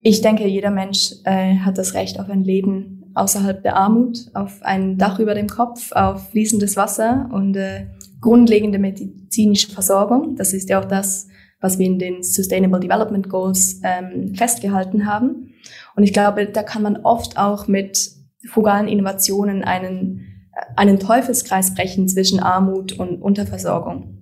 Ich 0.01 0.21
denke, 0.21 0.47
jeder 0.47 0.71
Mensch 0.71 1.11
äh, 1.23 1.57
hat 1.57 1.77
das 1.77 1.93
Recht 1.93 2.19
auf 2.19 2.29
ein 2.29 2.43
Leben 2.43 3.11
außerhalb 3.13 3.61
der 3.63 3.75
Armut, 3.75 4.29
auf 4.33 4.61
ein 4.61 4.97
Dach 4.97 5.19
über 5.19 5.33
dem 5.33 5.47
Kopf, 5.47 5.91
auf 5.91 6.29
fließendes 6.31 6.77
Wasser 6.77 7.29
und 7.31 7.55
äh, 7.55 7.87
grundlegende 8.21 8.79
medizinische 8.79 9.71
Versorgung. 9.71 10.35
Das 10.35 10.53
ist 10.53 10.69
ja 10.69 10.79
auch 10.79 10.85
das, 10.85 11.27
was 11.61 11.79
wir 11.79 11.85
in 11.85 11.99
den 11.99 12.23
Sustainable 12.23 12.79
Development 12.79 13.29
Goals 13.29 13.79
ähm, 13.83 14.35
festgehalten 14.35 15.05
haben. 15.05 15.53
Und 15.95 16.03
ich 16.03 16.13
glaube, 16.13 16.45
da 16.45 16.63
kann 16.63 16.83
man 16.83 16.97
oft 16.97 17.37
auch 17.37 17.67
mit 17.67 18.11
frugalen 18.47 18.87
Innovationen 18.87 19.63
einen, 19.63 20.49
äh, 20.53 20.61
einen 20.75 20.99
Teufelskreis 20.99 21.73
brechen 21.73 22.07
zwischen 22.07 22.39
Armut 22.39 22.93
und 22.93 23.21
Unterversorgung. 23.21 24.16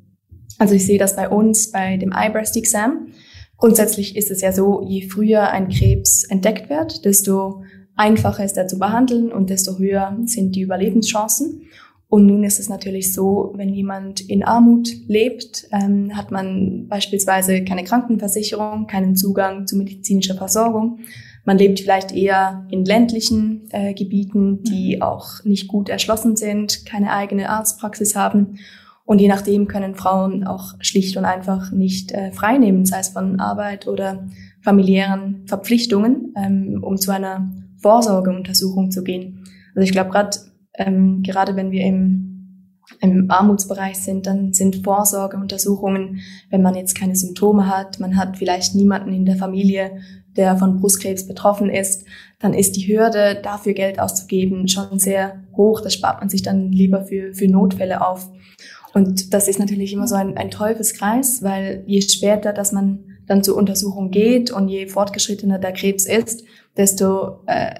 Also 0.57 0.75
ich 0.75 0.85
sehe 0.85 0.99
das 0.99 1.15
bei 1.15 1.29
uns 1.29 1.71
bei 1.71 1.97
dem 1.97 2.11
Eye 2.11 2.29
Breast 2.31 2.55
Exam. 2.55 3.07
Grundsätzlich 3.57 4.15
ist 4.15 4.31
es 4.31 4.41
ja 4.41 4.51
so, 4.51 4.83
je 4.87 5.07
früher 5.07 5.49
ein 5.49 5.69
Krebs 5.69 6.23
entdeckt 6.25 6.69
wird, 6.69 7.05
desto 7.05 7.63
einfacher 7.95 8.43
ist 8.43 8.57
er 8.57 8.67
zu 8.67 8.77
behandeln 8.77 9.31
und 9.31 9.49
desto 9.49 9.77
höher 9.77 10.17
sind 10.25 10.55
die 10.55 10.61
Überlebenschancen. 10.61 11.61
Und 12.07 12.27
nun 12.27 12.43
ist 12.43 12.59
es 12.59 12.69
natürlich 12.69 13.13
so, 13.13 13.53
wenn 13.55 13.73
jemand 13.73 14.21
in 14.21 14.43
Armut 14.43 14.89
lebt, 15.07 15.67
ähm, 15.71 16.15
hat 16.15 16.31
man 16.31 16.87
beispielsweise 16.87 17.63
keine 17.63 17.83
Krankenversicherung, 17.83 18.87
keinen 18.87 19.15
Zugang 19.15 19.65
zu 19.65 19.75
medizinischer 19.75 20.35
Versorgung. 20.35 20.99
Man 21.45 21.57
lebt 21.57 21.79
vielleicht 21.79 22.11
eher 22.11 22.65
in 22.69 22.85
ländlichen 22.85 23.67
äh, 23.71 23.93
Gebieten, 23.93 24.63
die 24.63 25.01
auch 25.01 25.43
nicht 25.43 25.67
gut 25.67 25.89
erschlossen 25.89 26.35
sind, 26.35 26.85
keine 26.85 27.11
eigene 27.11 27.49
Arztpraxis 27.49 28.15
haben 28.15 28.59
und 29.05 29.21
je 29.21 29.27
nachdem 29.27 29.67
können 29.67 29.95
Frauen 29.95 30.45
auch 30.45 30.73
schlicht 30.79 31.15
und 31.15 31.25
einfach 31.25 31.71
nicht 31.71 32.11
äh, 32.11 32.31
freinehmen, 32.31 32.85
sei 32.85 32.99
es 32.99 33.09
von 33.09 33.39
Arbeit 33.39 33.87
oder 33.87 34.27
familiären 34.61 35.43
Verpflichtungen, 35.47 36.33
ähm, 36.35 36.83
um 36.83 36.97
zu 36.97 37.11
einer 37.11 37.51
Vorsorgeuntersuchung 37.77 38.91
zu 38.91 39.03
gehen. 39.03 39.43
Also 39.75 39.85
ich 39.85 39.91
glaube, 39.91 40.09
gerade 40.09 40.37
ähm, 40.77 41.21
gerade 41.23 41.55
wenn 41.55 41.71
wir 41.71 41.83
im 41.85 42.25
im 43.01 43.31
Armutsbereich 43.31 43.97
sind, 43.97 44.27
dann 44.27 44.53
sind 44.53 44.83
Vorsorgeuntersuchungen, 44.83 46.19
wenn 46.49 46.61
man 46.61 46.75
jetzt 46.75 46.95
keine 46.95 47.15
Symptome 47.15 47.67
hat, 47.67 47.99
man 47.99 48.15
hat 48.15 48.37
vielleicht 48.37 48.75
niemanden 48.75 49.11
in 49.11 49.25
der 49.25 49.37
Familie, 49.37 49.97
der 50.35 50.57
von 50.57 50.79
Brustkrebs 50.79 51.27
betroffen 51.27 51.69
ist, 51.69 52.05
dann 52.39 52.53
ist 52.53 52.75
die 52.75 52.87
Hürde, 52.87 53.39
dafür 53.41 53.73
Geld 53.73 53.99
auszugeben, 53.99 54.67
schon 54.67 54.99
sehr 54.99 55.43
hoch. 55.55 55.81
Das 55.81 55.93
spart 55.93 56.19
man 56.19 56.29
sich 56.29 56.43
dann 56.43 56.71
lieber 56.71 57.03
für, 57.03 57.33
für 57.33 57.47
Notfälle 57.47 58.05
auf. 58.05 58.29
Und 58.95 59.33
das 59.33 59.49
ist 59.49 59.59
natürlich 59.59 59.91
immer 59.91 60.07
so 60.07 60.15
ein, 60.15 60.37
ein 60.37 60.49
Teufelskreis, 60.49 61.43
weil 61.43 61.83
je 61.85 61.99
später, 62.01 62.53
dass 62.53 62.71
man 62.71 63.03
dann 63.27 63.43
zur 63.43 63.57
Untersuchung 63.57 64.09
geht 64.09 64.51
und 64.51 64.69
je 64.69 64.87
fortgeschrittener 64.87 65.59
der 65.59 65.73
Krebs 65.73 66.05
ist, 66.05 66.45
desto 66.77 67.43
äh, 67.45 67.75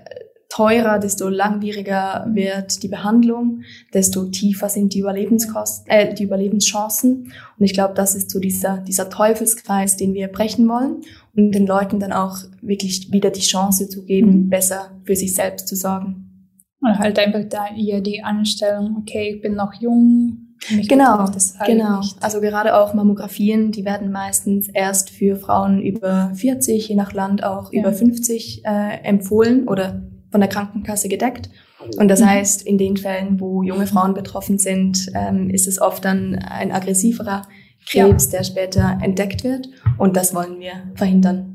teurer, 0.50 1.00
desto 1.00 1.30
langwieriger 1.30 2.28
wird 2.34 2.84
die 2.84 2.90
Behandlung, 2.90 3.62
desto 3.94 4.26
tiefer 4.26 4.68
sind 4.68 4.94
die 4.94 5.00
Überlebenskosten, 5.00 5.90
äh, 5.90 6.14
die 6.14 6.24
Überlebenschancen. 6.24 7.32
Und 7.58 7.66
ich 7.66 7.74
glaube, 7.74 7.94
das 7.94 8.14
ist 8.14 8.30
so 8.30 8.42
dieser, 8.42 8.80
dieser 8.80 9.10
Teufelskreis, 9.10 9.96
den 9.96 10.14
wir 10.14 10.28
brechen 10.28 10.68
wollen 10.68 10.98
und 11.34 11.54
den 11.54 11.66
Leuten 11.66 11.98
dann 11.98 12.12
auch 12.12 12.40
wirklich 12.62 13.14
wieder 13.14 13.30
die 13.30 13.40
Chance 13.40 13.88
zu 13.88 14.04
geben, 14.04 14.32
mhm. 14.32 14.50
besser 14.50 14.92
für 15.06 15.16
sich 15.16 15.34
selbst 15.34 15.70
zu 15.70 15.78
sorgen. 15.78 16.50
Und 16.82 17.00
halt 17.00 17.18
einfach 17.20 17.46
da 17.48 17.68
eher 17.74 18.02
die 18.02 18.22
Anstellung, 18.22 18.98
okay, 19.00 19.36
ich 19.36 19.42
bin 19.42 19.56
noch 19.56 19.74
jung, 19.80 20.45
genau, 20.88 21.26
genau. 21.66 22.00
Nicht. 22.00 22.24
Also 22.24 22.42
gerade 22.42 22.76
auch 22.76 22.94
Mammografien, 22.94 23.72
die 23.72 23.86
werden 23.86 24.12
meistens 24.12 24.68
erst 24.68 25.10
für 25.10 25.36
Frauen 25.36 25.82
über 25.82 26.32
40, 26.34 26.90
je 26.90 26.96
nach 26.96 27.14
Land 27.14 27.44
auch 27.44 27.72
ja. 27.72 27.82
über 27.82 27.94
50 27.94 28.64
äh, 28.66 29.04
empfohlen 29.04 29.68
oder 29.68 30.02
von 30.32 30.42
der 30.42 30.50
Krankenkasse 30.50 31.08
gedeckt. 31.08 31.50
Und 31.98 32.08
das 32.08 32.22
mhm. 32.22 32.30
heißt, 32.30 32.62
in 32.64 32.78
den 32.78 32.98
Fällen, 32.98 33.40
wo 33.40 33.64
junge 33.64 33.88
Frauen 33.88 34.14
betroffen 34.14 34.58
sind, 34.58 35.12
ähm, 35.14 35.50
ist 35.50 35.68
es 35.68 35.80
oft 35.80 36.04
dann 36.04 36.36
ein 36.36 36.72
aggressiverer 36.72 37.44
Krebs, 37.88 38.32
ja. 38.32 38.40
der 38.40 38.44
später 38.44 38.98
entdeckt 39.02 39.44
wird. 39.44 39.70
Und 39.98 40.18
das 40.18 40.34
wollen 40.34 40.60
wir 40.60 40.74
verhindern. 40.96 41.55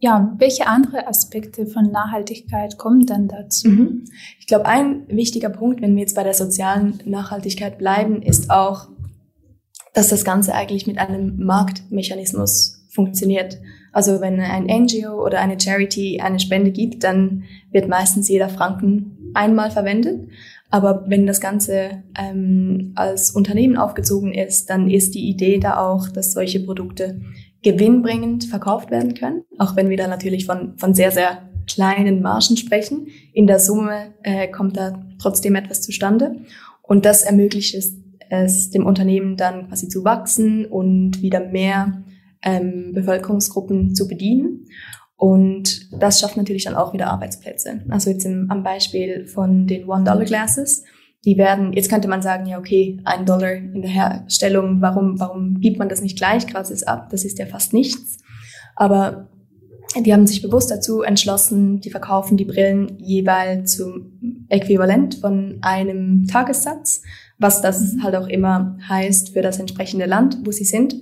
Ja, 0.00 0.32
welche 0.38 0.68
andere 0.68 1.08
Aspekte 1.08 1.66
von 1.66 1.90
Nachhaltigkeit 1.90 2.78
kommen 2.78 3.04
dann 3.04 3.26
dazu? 3.26 3.68
Mhm. 3.68 4.04
Ich 4.38 4.46
glaube, 4.46 4.66
ein 4.66 5.08
wichtiger 5.08 5.50
Punkt, 5.50 5.82
wenn 5.82 5.96
wir 5.96 6.02
jetzt 6.02 6.14
bei 6.14 6.22
der 6.22 6.34
sozialen 6.34 7.00
Nachhaltigkeit 7.04 7.78
bleiben, 7.78 8.22
ist 8.22 8.48
auch, 8.50 8.88
dass 9.94 10.08
das 10.08 10.24
Ganze 10.24 10.54
eigentlich 10.54 10.86
mit 10.86 10.98
einem 10.98 11.44
Marktmechanismus 11.44 12.86
funktioniert. 12.90 13.58
Also 13.92 14.20
wenn 14.20 14.38
ein 14.38 14.66
NGO 14.66 15.24
oder 15.24 15.40
eine 15.40 15.58
Charity 15.58 16.20
eine 16.20 16.38
Spende 16.38 16.70
gibt, 16.70 17.02
dann 17.02 17.42
wird 17.72 17.88
meistens 17.88 18.28
jeder 18.28 18.48
Franken 18.48 19.32
einmal 19.34 19.72
verwendet. 19.72 20.28
Aber 20.70 21.04
wenn 21.08 21.26
das 21.26 21.40
Ganze 21.40 22.02
ähm, 22.16 22.92
als 22.94 23.30
Unternehmen 23.30 23.76
aufgezogen 23.76 24.34
ist, 24.34 24.70
dann 24.70 24.88
ist 24.88 25.14
die 25.14 25.28
Idee 25.28 25.58
da 25.58 25.78
auch, 25.78 26.08
dass 26.08 26.32
solche 26.32 26.60
Produkte 26.60 27.20
gewinnbringend 27.62 28.44
verkauft 28.44 28.90
werden 28.90 29.14
können. 29.14 29.44
Auch 29.58 29.76
wenn 29.76 29.88
wir 29.88 29.96
da 29.96 30.06
natürlich 30.06 30.46
von, 30.46 30.76
von 30.78 30.94
sehr, 30.94 31.10
sehr 31.10 31.48
kleinen 31.66 32.22
Margen 32.22 32.56
sprechen. 32.56 33.08
In 33.32 33.46
der 33.46 33.58
Summe 33.58 34.14
äh, 34.22 34.48
kommt 34.48 34.76
da 34.76 35.02
trotzdem 35.18 35.54
etwas 35.54 35.82
zustande. 35.82 36.36
Und 36.82 37.04
das 37.04 37.22
ermöglicht 37.22 37.74
es, 37.74 37.94
es 38.30 38.70
dem 38.70 38.86
Unternehmen 38.86 39.36
dann 39.36 39.68
quasi 39.68 39.88
zu 39.88 40.04
wachsen 40.04 40.64
und 40.66 41.22
wieder 41.22 41.40
mehr 41.40 42.02
ähm, 42.42 42.92
Bevölkerungsgruppen 42.94 43.94
zu 43.94 44.08
bedienen. 44.08 44.66
Und 45.16 45.92
das 46.00 46.20
schafft 46.20 46.36
natürlich 46.36 46.64
dann 46.64 46.76
auch 46.76 46.92
wieder 46.92 47.08
Arbeitsplätze. 47.08 47.82
Also 47.88 48.10
jetzt 48.10 48.24
im, 48.24 48.50
am 48.50 48.62
Beispiel 48.62 49.26
von 49.26 49.66
den 49.66 49.88
One-Dollar-Glasses. 49.88 50.84
Die 51.24 51.36
werden, 51.36 51.72
jetzt 51.72 51.90
könnte 51.90 52.08
man 52.08 52.22
sagen, 52.22 52.46
ja, 52.46 52.58
okay, 52.58 53.00
ein 53.04 53.26
Dollar 53.26 53.52
in 53.52 53.82
der 53.82 53.90
Herstellung, 53.90 54.80
warum, 54.80 55.18
warum 55.18 55.60
gibt 55.60 55.78
man 55.78 55.88
das 55.88 56.00
nicht 56.00 56.16
gleich 56.16 56.46
gratis 56.46 56.84
ab? 56.84 57.08
Das 57.10 57.24
ist 57.24 57.38
ja 57.38 57.46
fast 57.46 57.72
nichts. 57.72 58.18
Aber 58.76 59.28
die 59.96 60.12
haben 60.12 60.26
sich 60.26 60.42
bewusst 60.42 60.70
dazu 60.70 61.02
entschlossen, 61.02 61.80
die 61.80 61.90
verkaufen 61.90 62.36
die 62.36 62.44
Brillen 62.44 62.98
jeweils 62.98 63.76
zum 63.76 64.46
Äquivalent 64.48 65.16
von 65.16 65.58
einem 65.62 66.26
Tagessatz, 66.26 67.02
was 67.38 67.62
das 67.62 67.94
mhm. 67.94 68.02
halt 68.02 68.16
auch 68.16 68.28
immer 68.28 68.76
heißt 68.88 69.30
für 69.32 69.42
das 69.42 69.58
entsprechende 69.58 70.06
Land, 70.06 70.38
wo 70.44 70.52
sie 70.52 70.64
sind. 70.64 70.94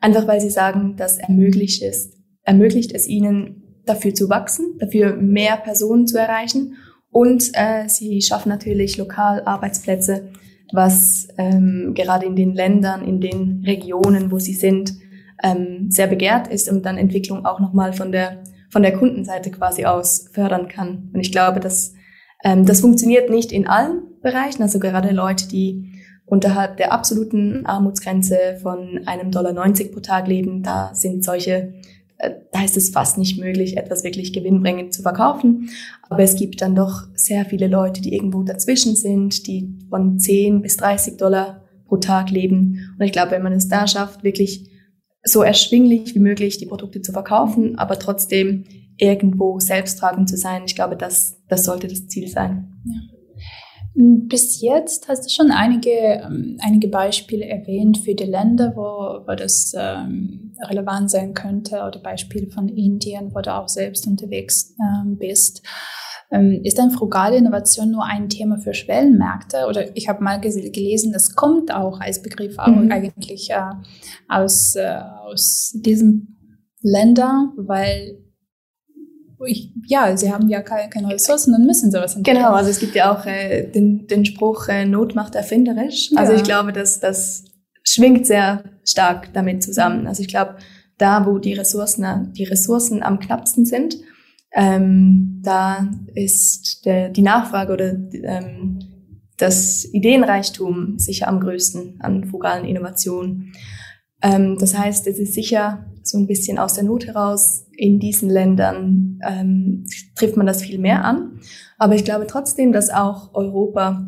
Einfach 0.00 0.26
weil 0.26 0.40
sie 0.40 0.50
sagen, 0.50 0.96
das 0.96 1.18
ermöglicht 1.18 1.82
es, 1.82 2.12
ermöglicht 2.42 2.92
es 2.92 3.06
ihnen, 3.06 3.62
dafür 3.86 4.14
zu 4.14 4.28
wachsen, 4.28 4.78
dafür 4.78 5.16
mehr 5.16 5.56
Personen 5.56 6.06
zu 6.06 6.18
erreichen 6.18 6.76
und 7.14 7.52
äh, 7.52 7.88
sie 7.88 8.20
schaffen 8.22 8.48
natürlich 8.48 8.98
lokal 8.98 9.44
Arbeitsplätze, 9.44 10.32
was 10.72 11.28
ähm, 11.38 11.92
gerade 11.94 12.26
in 12.26 12.34
den 12.34 12.54
Ländern, 12.54 13.06
in 13.06 13.20
den 13.20 13.62
Regionen, 13.64 14.32
wo 14.32 14.40
sie 14.40 14.52
sind, 14.52 14.94
ähm, 15.40 15.92
sehr 15.92 16.08
begehrt 16.08 16.48
ist 16.48 16.68
und 16.68 16.84
dann 16.84 16.98
Entwicklung 16.98 17.46
auch 17.46 17.60
nochmal 17.60 17.92
von 17.92 18.10
der, 18.10 18.42
von 18.68 18.82
der 18.82 18.98
Kundenseite 18.98 19.52
quasi 19.52 19.84
aus 19.84 20.28
fördern 20.32 20.66
kann. 20.66 21.10
Und 21.14 21.20
ich 21.20 21.30
glaube, 21.30 21.60
dass 21.60 21.94
ähm, 22.42 22.66
das 22.66 22.80
funktioniert 22.80 23.30
nicht 23.30 23.52
in 23.52 23.68
allen 23.68 24.02
Bereichen, 24.20 24.62
also 24.62 24.80
gerade 24.80 25.12
Leute, 25.12 25.46
die 25.46 25.92
unterhalb 26.26 26.78
der 26.78 26.92
absoluten 26.92 27.64
Armutsgrenze 27.64 28.58
von 28.60 29.02
einem 29.06 29.30
Dollar 29.30 29.52
90 29.52 29.92
pro 29.92 30.00
Tag 30.00 30.26
leben, 30.26 30.64
da 30.64 30.92
sind 30.94 31.22
solche 31.22 31.74
da 32.52 32.64
ist 32.64 32.76
es 32.76 32.90
fast 32.90 33.18
nicht 33.18 33.38
möglich, 33.38 33.76
etwas 33.76 34.04
wirklich 34.04 34.32
gewinnbringend 34.32 34.92
zu 34.92 35.02
verkaufen. 35.02 35.70
Aber 36.08 36.22
es 36.22 36.36
gibt 36.36 36.60
dann 36.60 36.74
doch 36.74 37.02
sehr 37.14 37.44
viele 37.44 37.66
Leute, 37.66 38.00
die 38.00 38.14
irgendwo 38.14 38.42
dazwischen 38.42 38.96
sind, 38.96 39.46
die 39.46 39.78
von 39.90 40.18
10 40.18 40.62
bis 40.62 40.76
30 40.76 41.16
Dollar 41.16 41.64
pro 41.86 41.96
Tag 41.96 42.30
leben. 42.30 42.94
Und 42.98 43.04
ich 43.04 43.12
glaube, 43.12 43.32
wenn 43.32 43.42
man 43.42 43.52
es 43.52 43.68
da 43.68 43.86
schafft, 43.86 44.24
wirklich 44.24 44.70
so 45.22 45.42
erschwinglich 45.42 46.14
wie 46.14 46.20
möglich 46.20 46.58
die 46.58 46.66
Produkte 46.66 47.00
zu 47.00 47.12
verkaufen, 47.12 47.78
aber 47.78 47.98
trotzdem 47.98 48.64
irgendwo 48.96 49.58
selbsttragend 49.58 50.28
zu 50.28 50.36
sein, 50.36 50.62
ich 50.66 50.74
glaube, 50.74 50.96
das, 50.96 51.42
das 51.48 51.64
sollte 51.64 51.88
das 51.88 52.06
Ziel 52.06 52.28
sein. 52.28 52.74
Ja. 52.84 53.13
Bis 53.96 54.60
jetzt 54.60 55.06
hast 55.06 55.24
du 55.24 55.30
schon 55.30 55.52
einige, 55.52 55.90
ähm, 55.90 56.56
einige 56.60 56.88
Beispiele 56.88 57.46
erwähnt 57.46 57.98
für 57.98 58.14
die 58.14 58.24
Länder, 58.24 58.72
wo, 58.74 59.24
wo 59.24 59.34
das 59.36 59.72
ähm, 59.78 60.52
relevant 60.68 61.12
sein 61.12 61.32
könnte 61.32 61.76
oder 61.76 62.00
Beispiele 62.00 62.50
von 62.50 62.68
Indien, 62.68 63.32
wo 63.32 63.40
du 63.40 63.54
auch 63.54 63.68
selbst 63.68 64.08
unterwegs 64.08 64.74
ähm, 64.80 65.16
bist. 65.16 65.62
Ähm, 66.32 66.60
ist 66.64 66.76
denn 66.76 66.90
frugale 66.90 67.36
Innovation 67.36 67.92
nur 67.92 68.04
ein 68.04 68.28
Thema 68.28 68.58
für 68.58 68.74
Schwellenmärkte? 68.74 69.66
Oder 69.68 69.96
ich 69.96 70.08
habe 70.08 70.24
mal 70.24 70.40
gelesen, 70.40 71.12
das 71.12 71.36
kommt 71.36 71.72
auch 71.72 72.00
als 72.00 72.20
Begriff 72.20 72.58
auch 72.58 72.66
mhm. 72.66 72.90
eigentlich 72.90 73.50
äh, 73.50 73.70
aus, 74.28 74.74
äh, 74.74 74.98
aus 75.24 75.72
diesen 75.76 76.36
Ländern, 76.82 77.52
weil 77.56 78.23
ich, 79.46 79.72
ja, 79.86 80.16
sie 80.16 80.32
haben 80.32 80.48
ja 80.48 80.62
keine, 80.62 80.88
keine 80.90 81.08
Ressourcen, 81.08 81.52
dann 81.52 81.66
müssen 81.66 81.90
sie 81.90 81.98
was 81.98 82.16
entwickeln. 82.16 82.42
Genau, 82.42 82.54
also 82.54 82.70
es 82.70 82.78
gibt 82.78 82.94
ja 82.94 83.12
auch 83.12 83.26
äh, 83.26 83.70
den, 83.70 84.06
den 84.06 84.24
Spruch, 84.24 84.68
äh, 84.68 84.84
Not 84.84 85.14
macht 85.14 85.34
erfinderisch. 85.34 86.10
Ja. 86.10 86.18
Also 86.18 86.32
ich 86.32 86.42
glaube, 86.44 86.72
dass 86.72 87.00
das 87.00 87.44
schwingt 87.82 88.26
sehr 88.26 88.64
stark 88.84 89.32
damit 89.32 89.62
zusammen. 89.62 90.06
Also 90.06 90.22
ich 90.22 90.28
glaube, 90.28 90.56
da, 90.98 91.26
wo 91.26 91.38
die 91.38 91.54
Ressourcen, 91.54 92.32
die 92.32 92.44
Ressourcen 92.44 93.02
am 93.02 93.18
knappsten 93.18 93.66
sind, 93.66 93.96
ähm, 94.52 95.40
da 95.42 95.88
ist 96.14 96.84
der, 96.84 97.08
die 97.08 97.22
Nachfrage 97.22 97.72
oder 97.72 97.92
ähm, 98.22 98.78
das 99.36 99.84
Ideenreichtum 99.92 100.98
sicher 100.98 101.28
am 101.28 101.40
größten 101.40 102.00
an 102.00 102.24
frugalen 102.24 102.64
Innovationen. 102.64 103.52
Ähm, 104.22 104.56
das 104.58 104.78
heißt, 104.78 105.06
es 105.08 105.18
ist 105.18 105.34
sicher 105.34 105.86
so 106.06 106.18
ein 106.18 106.26
bisschen 106.26 106.58
aus 106.58 106.74
der 106.74 106.84
Not 106.84 107.06
heraus. 107.06 107.66
In 107.76 107.98
diesen 107.98 108.30
Ländern 108.30 109.18
ähm, 109.26 109.86
trifft 110.16 110.36
man 110.36 110.46
das 110.46 110.62
viel 110.62 110.78
mehr 110.78 111.04
an. 111.04 111.40
Aber 111.78 111.94
ich 111.94 112.04
glaube 112.04 112.26
trotzdem, 112.26 112.72
dass 112.72 112.90
auch 112.90 113.34
Europa 113.34 114.06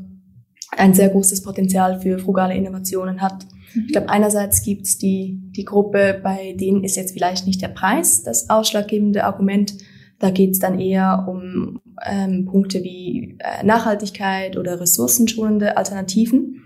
ein 0.77 0.95
sehr 0.95 1.09
großes 1.09 1.43
Potenzial 1.43 2.01
für 2.01 2.19
frugale 2.19 2.55
Innovationen 2.55 3.21
hat. 3.21 3.47
Mhm. 3.75 3.85
Ich 3.87 3.93
glaube, 3.93 4.09
einerseits 4.09 4.63
gibt 4.63 4.87
es 4.87 4.99
die, 4.99 5.41
die 5.57 5.65
Gruppe, 5.65 6.21
bei 6.23 6.55
denen 6.59 6.85
ist 6.85 6.97
jetzt 6.97 7.13
vielleicht 7.13 7.47
nicht 7.47 7.63
der 7.63 7.69
Preis 7.69 8.23
das 8.23 8.51
ausschlaggebende 8.51 9.25
Argument. 9.25 9.75
Da 10.19 10.31
geht 10.31 10.53
es 10.53 10.59
dann 10.59 10.81
eher 10.81 11.27
um 11.29 11.81
ähm, 12.05 12.47
Punkte 12.47 12.83
wie 12.83 13.37
äh, 13.39 13.65
Nachhaltigkeit 13.65 14.57
oder 14.57 14.81
ressourcenschonende 14.81 15.77
Alternativen. 15.77 16.63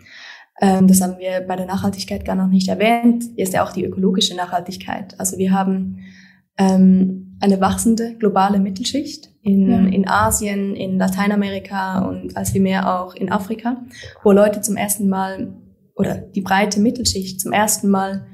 Ähm, 0.61 0.87
das 0.87 1.01
haben 1.01 1.19
wir 1.19 1.41
bei 1.47 1.57
der 1.57 1.67
Nachhaltigkeit 1.67 2.25
gar 2.25 2.37
noch 2.37 2.49
nicht 2.49 2.69
erwähnt. 2.69 3.25
Hier 3.35 3.45
ist 3.45 3.55
ja 3.55 3.65
auch 3.65 3.73
die 3.73 3.85
ökologische 3.85 4.37
Nachhaltigkeit. 4.37 5.19
Also 5.19 5.39
wir 5.39 5.53
haben 5.53 6.01
ähm, 6.59 7.39
eine 7.41 7.61
wachsende 7.61 8.17
globale 8.19 8.61
Mittelschicht 8.61 9.31
in, 9.43 9.71
ja. 9.71 9.79
in 9.79 10.07
Asien, 10.07 10.77
in 10.77 10.99
Lateinamerika 10.99 12.07
und 12.07 12.37
als 12.37 12.53
wir 12.53 12.61
mehr 12.61 13.01
auch 13.01 13.15
in 13.15 13.33
Afrika, 13.33 13.83
wo 14.23 14.33
Leute 14.33 14.61
zum 14.61 14.77
ersten 14.77 15.09
Mal 15.09 15.55
oder 15.97 16.17
die 16.17 16.43
breite 16.43 16.81
Mittelschicht 16.81 17.41
zum 17.41 17.53
ersten 17.53 17.89
Mal 17.89 18.27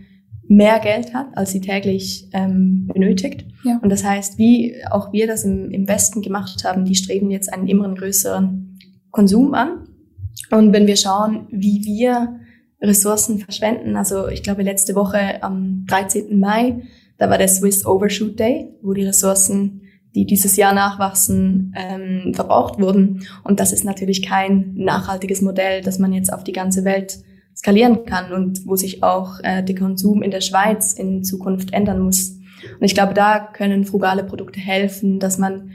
mehr 0.48 0.78
Geld 0.80 1.14
hat, 1.14 1.36
als 1.36 1.52
sie 1.52 1.60
täglich 1.60 2.28
ähm, 2.32 2.88
benötigt. 2.92 3.46
Ja. 3.64 3.78
Und 3.82 3.90
das 3.90 4.04
heißt, 4.04 4.38
wie 4.38 4.76
auch 4.90 5.12
wir 5.12 5.26
das 5.26 5.44
im, 5.44 5.70
im 5.70 5.88
Westen 5.88 6.22
gemacht 6.22 6.64
haben, 6.64 6.84
die 6.84 6.94
streben 6.94 7.30
jetzt 7.30 7.52
einen 7.52 7.68
immer 7.68 7.92
größeren 7.92 8.78
Konsum 9.10 9.54
an 9.54 9.85
und 10.50 10.72
wenn 10.72 10.86
wir 10.86 10.96
schauen, 10.96 11.48
wie 11.50 11.82
wir 11.84 12.40
Ressourcen 12.80 13.38
verschwenden, 13.38 13.96
also 13.96 14.28
ich 14.28 14.42
glaube 14.42 14.62
letzte 14.62 14.94
Woche 14.94 15.42
am 15.42 15.84
13. 15.88 16.38
Mai, 16.38 16.82
da 17.18 17.30
war 17.30 17.38
der 17.38 17.48
Swiss 17.48 17.86
Overshoot 17.86 18.38
Day, 18.38 18.74
wo 18.82 18.92
die 18.92 19.04
Ressourcen, 19.04 19.82
die 20.14 20.26
dieses 20.26 20.56
Jahr 20.56 20.74
nachwachsen, 20.74 21.74
ähm, 21.76 22.34
verbraucht 22.34 22.78
wurden. 22.78 23.26
Und 23.44 23.60
das 23.60 23.72
ist 23.72 23.84
natürlich 23.84 24.26
kein 24.26 24.74
nachhaltiges 24.74 25.40
Modell, 25.40 25.82
das 25.82 25.98
man 25.98 26.12
jetzt 26.12 26.32
auf 26.32 26.44
die 26.44 26.52
ganze 26.52 26.84
Welt 26.84 27.18
skalieren 27.54 28.04
kann 28.04 28.32
und 28.32 28.66
wo 28.66 28.76
sich 28.76 29.02
auch 29.02 29.40
äh, 29.42 29.62
der 29.62 29.74
Konsum 29.74 30.22
in 30.22 30.30
der 30.30 30.42
Schweiz 30.42 30.92
in 30.92 31.24
Zukunft 31.24 31.72
ändern 31.72 32.00
muss. 32.00 32.32
Und 32.78 32.84
ich 32.84 32.94
glaube, 32.94 33.14
da 33.14 33.38
können 33.38 33.84
frugale 33.84 34.24
Produkte 34.24 34.60
helfen, 34.60 35.18
dass 35.18 35.38
man 35.38 35.70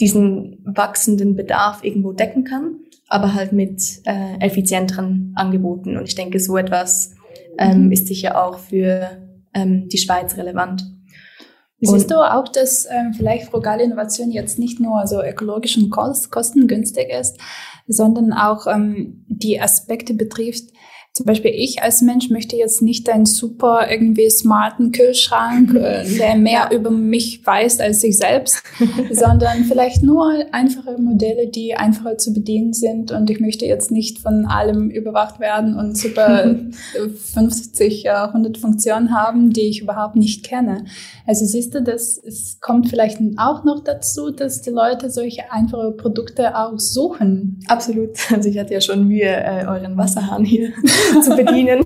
diesen 0.00 0.58
wachsenden 0.64 1.36
Bedarf 1.36 1.84
irgendwo 1.84 2.12
decken 2.12 2.44
kann 2.44 2.76
aber 3.08 3.34
halt 3.34 3.52
mit 3.52 3.82
äh, 4.04 4.38
effizienteren 4.40 5.32
Angeboten. 5.34 5.96
Und 5.96 6.04
ich 6.06 6.14
denke, 6.14 6.38
so 6.38 6.56
etwas 6.56 7.14
ähm, 7.58 7.86
mhm. 7.86 7.92
ist 7.92 8.06
sicher 8.06 8.42
auch 8.42 8.58
für 8.58 9.18
ähm, 9.54 9.88
die 9.88 9.98
Schweiz 9.98 10.36
relevant. 10.36 10.84
Siehst 11.80 12.10
du 12.10 12.16
auch, 12.16 12.48
dass 12.48 12.86
ähm, 12.90 13.14
vielleicht 13.14 13.50
frugale 13.50 13.84
Innovation 13.84 14.32
jetzt 14.32 14.58
nicht 14.58 14.80
nur 14.80 15.06
so 15.06 15.22
ökologisch 15.22 15.76
und 15.78 15.90
kost 15.90 16.32
kostengünstig 16.32 17.08
ist, 17.08 17.38
sondern 17.86 18.32
auch 18.32 18.66
ähm, 18.66 19.24
die 19.28 19.60
Aspekte 19.60 20.14
betrifft, 20.14 20.72
zum 21.18 21.26
Beispiel 21.26 21.50
ich 21.52 21.82
als 21.82 22.00
Mensch 22.00 22.30
möchte 22.30 22.54
jetzt 22.54 22.80
nicht 22.80 23.10
einen 23.10 23.26
super 23.26 23.90
irgendwie 23.90 24.30
smarten 24.30 24.92
Kühlschrank, 24.92 25.74
äh, 25.74 26.04
der 26.16 26.36
mehr 26.36 26.70
über 26.72 26.90
mich 26.90 27.44
weiß 27.44 27.80
als 27.80 28.04
ich 28.04 28.16
selbst, 28.16 28.62
sondern 29.10 29.64
vielleicht 29.64 30.04
nur 30.04 30.32
einfache 30.52 30.96
Modelle, 30.96 31.48
die 31.48 31.74
einfacher 31.74 32.18
zu 32.18 32.32
bedienen 32.32 32.72
sind. 32.72 33.10
Und 33.10 33.30
ich 33.30 33.40
möchte 33.40 33.66
jetzt 33.66 33.90
nicht 33.90 34.20
von 34.20 34.46
allem 34.46 34.90
überwacht 34.90 35.40
werden 35.40 35.76
und 35.76 35.98
super 35.98 36.54
50, 37.34 38.08
100 38.08 38.56
Funktionen 38.56 39.12
haben, 39.12 39.52
die 39.52 39.68
ich 39.68 39.82
überhaupt 39.82 40.14
nicht 40.14 40.44
kenne. 40.44 40.84
Also 41.26 41.46
siehst 41.46 41.74
du, 41.74 41.82
dass 41.82 42.16
es 42.16 42.60
kommt 42.60 42.88
vielleicht 42.88 43.18
auch 43.38 43.64
noch 43.64 43.82
dazu, 43.82 44.30
dass 44.30 44.62
die 44.62 44.70
Leute 44.70 45.10
solche 45.10 45.50
einfache 45.50 45.90
Produkte 45.92 46.56
auch 46.56 46.78
suchen. 46.78 47.60
Absolut. 47.66 48.10
Also 48.38 48.50
ich 48.50 48.58
hatte 48.58 48.74
ja 48.74 48.80
schon 48.80 49.08
Mühe, 49.08 49.24
äh, 49.24 49.66
euren 49.66 49.96
Wasserhahn 49.96 50.44
hier 50.44 50.72
zu 51.22 51.36
bedienen. 51.36 51.84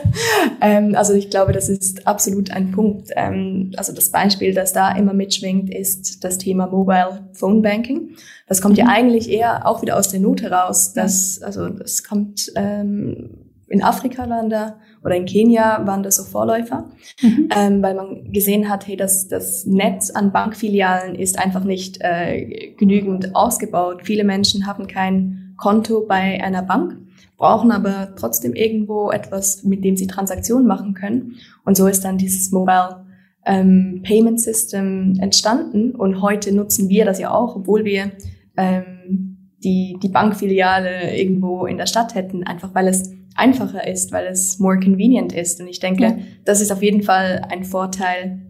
ähm, 0.60 0.94
also 0.94 1.14
ich 1.14 1.30
glaube, 1.30 1.52
das 1.52 1.68
ist 1.68 2.06
absolut 2.06 2.50
ein 2.50 2.70
Punkt. 2.72 3.10
Ähm, 3.16 3.72
also 3.76 3.92
das 3.92 4.10
Beispiel, 4.10 4.54
das 4.54 4.72
da 4.72 4.92
immer 4.92 5.14
mitschwingt, 5.14 5.72
ist 5.72 6.24
das 6.24 6.38
Thema 6.38 6.66
Mobile 6.66 7.28
Phone 7.32 7.62
Banking. 7.62 8.16
Das 8.46 8.62
kommt 8.62 8.74
mhm. 8.74 8.80
ja 8.80 8.86
eigentlich 8.88 9.30
eher 9.30 9.66
auch 9.66 9.82
wieder 9.82 9.96
aus 9.96 10.08
der 10.08 10.20
Not 10.20 10.42
heraus. 10.42 10.92
Dass, 10.92 11.42
also 11.42 11.68
das 11.68 12.04
kommt 12.04 12.52
ähm, 12.56 13.30
in 13.68 13.82
Afrika 13.82 14.28
waren 14.28 14.50
da 14.50 14.76
oder 15.04 15.14
in 15.14 15.26
Kenia 15.26 15.86
waren 15.86 16.02
das 16.02 16.16
so 16.16 16.24
Vorläufer, 16.24 16.86
mhm. 17.20 17.48
ähm, 17.54 17.82
weil 17.82 17.94
man 17.94 18.32
gesehen 18.32 18.68
hat, 18.68 18.86
hey, 18.86 18.96
das, 18.96 19.28
das 19.28 19.66
Netz 19.66 20.10
an 20.10 20.32
Bankfilialen 20.32 21.14
ist 21.14 21.38
einfach 21.38 21.64
nicht 21.64 21.98
äh, 22.00 22.72
genügend 22.76 23.34
ausgebaut. 23.36 24.00
Viele 24.04 24.24
Menschen 24.24 24.66
haben 24.66 24.86
kein 24.86 25.54
Konto 25.56 26.04
bei 26.06 26.42
einer 26.42 26.62
Bank, 26.62 26.96
brauchen 27.38 27.70
aber 27.70 28.14
trotzdem 28.16 28.54
irgendwo 28.54 29.10
etwas, 29.10 29.62
mit 29.62 29.84
dem 29.84 29.96
sie 29.96 30.08
Transaktionen 30.08 30.66
machen 30.66 30.92
können. 30.92 31.36
Und 31.64 31.76
so 31.76 31.86
ist 31.86 32.04
dann 32.04 32.18
dieses 32.18 32.50
Mobile 32.50 33.06
ähm, 33.46 34.02
Payment 34.02 34.40
System 34.40 35.14
entstanden. 35.20 35.92
Und 35.92 36.20
heute 36.20 36.52
nutzen 36.54 36.88
wir 36.88 37.04
das 37.04 37.20
ja 37.20 37.32
auch, 37.32 37.56
obwohl 37.56 37.84
wir 37.84 38.10
ähm, 38.56 39.54
die, 39.64 39.96
die 40.02 40.08
Bankfiliale 40.08 41.16
irgendwo 41.16 41.66
in 41.66 41.78
der 41.78 41.86
Stadt 41.86 42.14
hätten, 42.14 42.44
einfach 42.44 42.74
weil 42.74 42.88
es 42.88 43.12
einfacher 43.36 43.86
ist, 43.86 44.10
weil 44.10 44.26
es 44.26 44.58
more 44.58 44.80
convenient 44.80 45.32
ist. 45.32 45.60
Und 45.60 45.68
ich 45.68 45.78
denke, 45.78 46.02
ja. 46.02 46.18
das 46.44 46.60
ist 46.60 46.72
auf 46.72 46.82
jeden 46.82 47.02
Fall 47.02 47.42
ein 47.48 47.64
Vorteil, 47.64 48.42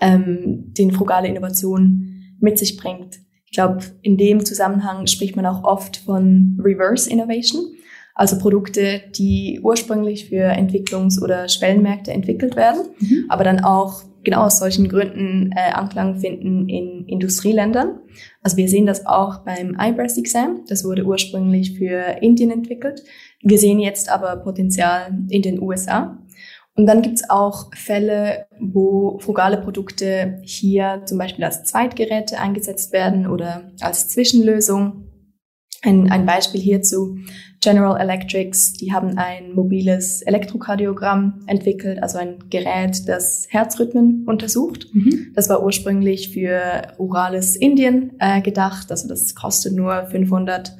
ähm, 0.00 0.72
den 0.78 0.92
frugale 0.92 1.28
Innovation 1.28 2.22
mit 2.38 2.58
sich 2.58 2.76
bringt. 2.76 3.18
Ich 3.46 3.52
glaube, 3.52 3.80
in 4.02 4.16
dem 4.16 4.44
Zusammenhang 4.44 5.06
spricht 5.06 5.36
man 5.36 5.46
auch 5.46 5.64
oft 5.64 5.96
von 5.98 6.60
Reverse 6.62 7.10
Innovation, 7.10 7.64
also 8.14 8.38
Produkte, 8.38 9.02
die 9.16 9.60
ursprünglich 9.62 10.28
für 10.28 10.52
Entwicklungs- 10.52 11.20
oder 11.20 11.48
Schwellenmärkte 11.48 12.12
entwickelt 12.12 12.56
werden, 12.56 12.82
mhm. 13.00 13.24
aber 13.28 13.44
dann 13.44 13.64
auch 13.64 14.04
genau 14.22 14.44
aus 14.44 14.58
solchen 14.58 14.88
Gründen 14.88 15.50
äh, 15.52 15.72
Anklang 15.72 16.18
finden 16.18 16.68
in 16.68 17.06
Industrieländern. 17.06 18.00
Also 18.42 18.56
wir 18.56 18.68
sehen 18.68 18.86
das 18.86 19.06
auch 19.06 19.44
beim 19.44 19.76
iBreast 19.78 20.18
Exam. 20.18 20.64
Das 20.68 20.84
wurde 20.84 21.04
ursprünglich 21.04 21.76
für 21.76 22.22
Indien 22.22 22.50
entwickelt. 22.50 23.02
Wir 23.42 23.58
sehen 23.58 23.78
jetzt 23.78 24.10
aber 24.10 24.36
Potenzial 24.36 25.12
in 25.28 25.42
den 25.42 25.60
USA. 25.60 26.18
Und 26.76 26.86
dann 26.86 27.02
gibt's 27.02 27.28
auch 27.30 27.70
Fälle, 27.74 28.46
wo 28.58 29.18
frugale 29.20 29.58
Produkte 29.58 30.40
hier 30.42 31.02
zum 31.04 31.18
Beispiel 31.18 31.44
als 31.44 31.62
Zweitgeräte 31.64 32.40
eingesetzt 32.40 32.92
werden 32.92 33.28
oder 33.28 33.70
als 33.80 34.08
Zwischenlösung. 34.08 35.08
Ein, 35.82 36.10
ein 36.10 36.24
Beispiel 36.24 36.62
hierzu, 36.62 37.18
General 37.64 37.98
Electrics, 37.98 38.74
die 38.74 38.92
haben 38.92 39.16
ein 39.16 39.54
mobiles 39.54 40.20
Elektrokardiogramm 40.22 41.40
entwickelt, 41.46 42.02
also 42.02 42.18
ein 42.18 42.50
Gerät, 42.50 43.08
das 43.08 43.46
Herzrhythmen 43.48 44.24
untersucht. 44.26 44.88
Mhm. 44.92 45.32
Das 45.34 45.48
war 45.48 45.64
ursprünglich 45.64 46.28
für 46.28 46.82
rurales 46.98 47.56
Indien 47.56 48.12
äh, 48.18 48.42
gedacht, 48.42 48.90
also 48.90 49.08
das 49.08 49.34
kostet 49.34 49.72
nur 49.72 50.06
500 50.06 50.76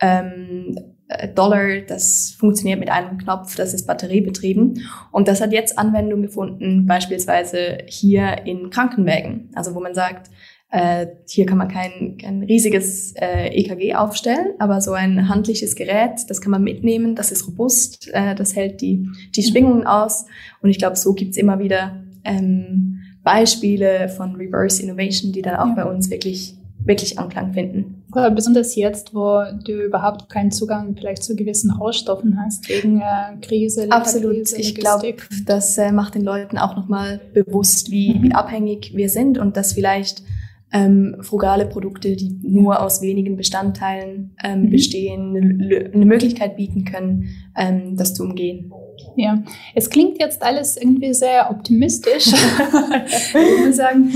ähm, 0.00 0.74
äh, 1.08 1.28
Dollar, 1.28 1.82
das 1.86 2.34
funktioniert 2.38 2.80
mit 2.80 2.90
einem 2.90 3.18
Knopf, 3.18 3.54
das 3.56 3.74
ist 3.74 3.86
batteriebetrieben. 3.86 4.82
Und 5.10 5.28
das 5.28 5.40
hat 5.42 5.52
jetzt 5.52 5.78
Anwendung 5.78 6.22
gefunden, 6.22 6.86
beispielsweise 6.86 7.78
hier 7.86 8.46
in 8.46 8.70
Krankenwägen. 8.70 9.50
Also 9.54 9.74
wo 9.74 9.80
man 9.80 9.94
sagt, 9.94 10.30
äh, 10.72 11.06
hier 11.28 11.44
kann 11.44 11.58
man 11.58 11.68
kein, 11.68 12.16
kein 12.16 12.42
riesiges 12.42 13.12
äh, 13.16 13.48
EKG 13.48 13.94
aufstellen, 13.94 14.54
aber 14.58 14.80
so 14.80 14.92
ein 14.92 15.28
handliches 15.28 15.76
Gerät, 15.76 16.28
das 16.28 16.40
kann 16.40 16.50
man 16.50 16.64
mitnehmen, 16.64 17.14
das 17.14 17.30
ist 17.30 17.46
robust, 17.46 18.08
äh, 18.12 18.34
das 18.34 18.56
hält 18.56 18.80
die, 18.80 19.06
die 19.36 19.42
Schwingungen 19.42 19.86
aus. 19.86 20.24
Und 20.62 20.70
ich 20.70 20.78
glaube, 20.78 20.96
so 20.96 21.12
gibt's 21.12 21.36
immer 21.36 21.58
wieder 21.58 22.02
ähm, 22.24 23.00
Beispiele 23.22 24.08
von 24.08 24.34
Reverse 24.34 24.82
Innovation, 24.82 25.30
die 25.30 25.42
dann 25.42 25.56
auch 25.56 25.68
ja. 25.68 25.74
bei 25.74 25.84
uns 25.84 26.10
wirklich 26.10 26.56
wirklich 26.84 27.16
Anklang 27.16 27.52
finden. 27.52 28.02
Besonders 28.34 28.74
jetzt, 28.74 29.14
wo 29.14 29.40
du 29.64 29.84
überhaupt 29.84 30.28
keinen 30.28 30.50
Zugang 30.50 30.96
vielleicht 30.96 31.22
zu 31.22 31.36
gewissen 31.36 31.70
Rohstoffen 31.70 32.38
hast, 32.44 32.68
wegen 32.68 33.00
äh, 33.00 33.36
Krise. 33.40 33.86
Absolut. 33.90 34.32
Krise, 34.32 34.56
ich 34.56 34.74
glaube, 34.74 35.14
das 35.46 35.78
äh, 35.78 35.92
macht 35.92 36.16
den 36.16 36.22
Leuten 36.24 36.58
auch 36.58 36.76
nochmal 36.76 37.20
bewusst, 37.32 37.92
wie, 37.92 38.14
mhm. 38.14 38.22
wie 38.24 38.32
abhängig 38.32 38.96
wir 38.96 39.08
sind 39.08 39.38
und 39.38 39.56
dass 39.56 39.74
vielleicht 39.74 40.24
ähm, 40.72 41.16
frugale 41.20 41.66
Produkte, 41.66 42.16
die 42.16 42.38
nur 42.42 42.80
aus 42.80 43.02
wenigen 43.02 43.36
Bestandteilen 43.36 44.34
ähm, 44.42 44.62
mhm. 44.62 44.70
bestehen, 44.70 45.90
eine, 45.92 46.06
Möglichkeit 46.06 46.56
bieten 46.56 46.84
können, 46.84 47.28
ähm, 47.56 47.96
das 47.96 48.14
zu 48.14 48.22
umgehen. 48.24 48.72
Ja, 49.16 49.42
es 49.74 49.90
klingt 49.90 50.18
jetzt 50.18 50.42
alles 50.42 50.76
irgendwie 50.76 51.12
sehr 51.12 51.50
optimistisch. 51.50 52.26
ich 53.06 53.34
würde 53.34 53.72
sagen, 53.72 54.12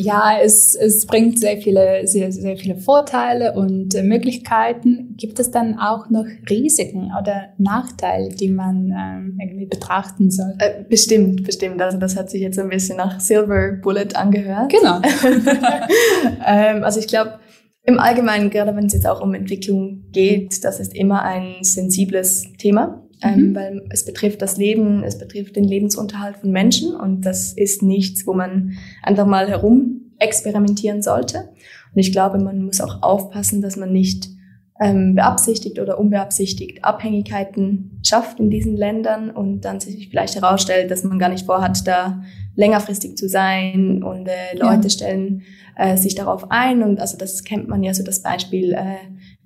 ja, 0.00 0.38
es, 0.42 0.74
es 0.74 1.06
bringt 1.06 1.38
sehr 1.38 1.58
viele, 1.58 2.06
sehr, 2.06 2.32
sehr 2.32 2.56
viele 2.56 2.76
Vorteile 2.76 3.52
und 3.52 3.94
äh, 3.94 4.02
Möglichkeiten. 4.02 5.14
Gibt 5.16 5.38
es 5.38 5.50
dann 5.50 5.78
auch 5.78 6.08
noch 6.08 6.24
Risiken 6.48 7.12
oder 7.20 7.50
Nachteile, 7.58 8.30
die 8.30 8.48
man 8.48 8.92
ähm, 8.96 9.38
irgendwie 9.40 9.66
betrachten 9.66 10.30
soll? 10.30 10.54
Äh, 10.58 10.84
bestimmt, 10.88 11.44
bestimmt. 11.44 11.82
Also 11.82 11.98
das 11.98 12.16
hat 12.16 12.30
sich 12.30 12.40
jetzt 12.40 12.58
ein 12.58 12.70
bisschen 12.70 12.96
nach 12.96 13.20
Silver 13.20 13.72
Bullet 13.72 14.14
angehört. 14.14 14.72
Genau. 14.72 15.00
ähm, 16.46 16.82
also 16.82 16.98
ich 16.98 17.06
glaube, 17.06 17.38
im 17.82 17.98
Allgemeinen, 17.98 18.50
gerade 18.50 18.74
wenn 18.76 18.86
es 18.86 18.94
jetzt 18.94 19.06
auch 19.06 19.20
um 19.20 19.34
Entwicklung 19.34 20.04
geht, 20.12 20.64
das 20.64 20.80
ist 20.80 20.94
immer 20.94 21.22
ein 21.22 21.56
sensibles 21.62 22.44
Thema 22.58 23.02
ähm, 23.22 23.50
mhm. 23.50 23.54
weil 23.54 23.82
es 23.90 24.04
betrifft 24.04 24.42
das 24.42 24.56
Leben, 24.56 25.02
es 25.04 25.18
betrifft 25.18 25.56
den 25.56 25.64
Lebensunterhalt 25.64 26.38
von 26.38 26.50
Menschen 26.50 26.94
und 26.94 27.22
das 27.22 27.52
ist 27.52 27.82
nichts, 27.82 28.26
wo 28.26 28.32
man 28.32 28.72
einfach 29.02 29.26
mal 29.26 29.48
herum 29.48 30.12
experimentieren 30.18 31.02
sollte. 31.02 31.48
Und 31.94 32.00
ich 32.00 32.12
glaube, 32.12 32.38
man 32.38 32.62
muss 32.62 32.80
auch 32.80 33.02
aufpassen, 33.02 33.62
dass 33.62 33.76
man 33.76 33.92
nicht 33.92 34.28
ähm, 34.80 35.14
beabsichtigt 35.14 35.78
oder 35.78 35.98
unbeabsichtigt 35.98 36.84
Abhängigkeiten 36.84 38.00
schafft 38.02 38.40
in 38.40 38.48
diesen 38.48 38.76
Ländern 38.76 39.30
und 39.30 39.60
dann 39.60 39.78
sich 39.78 40.08
vielleicht 40.08 40.36
herausstellt, 40.36 40.90
dass 40.90 41.04
man 41.04 41.18
gar 41.18 41.28
nicht 41.28 41.44
vorhat, 41.44 41.86
da 41.86 42.22
längerfristig 42.56 43.16
zu 43.16 43.28
sein 43.28 44.02
und 44.02 44.26
äh, 44.26 44.56
Leute 44.56 44.84
ja. 44.84 44.90
stellen 44.90 45.42
äh, 45.76 45.96
sich 45.96 46.14
darauf 46.14 46.50
ein 46.50 46.82
und 46.82 46.98
also 46.98 47.18
das 47.18 47.44
kennt 47.44 47.68
man 47.68 47.82
ja 47.82 47.92
so 47.92 48.02
das 48.02 48.22
Beispiel 48.22 48.72
äh, 48.72 48.96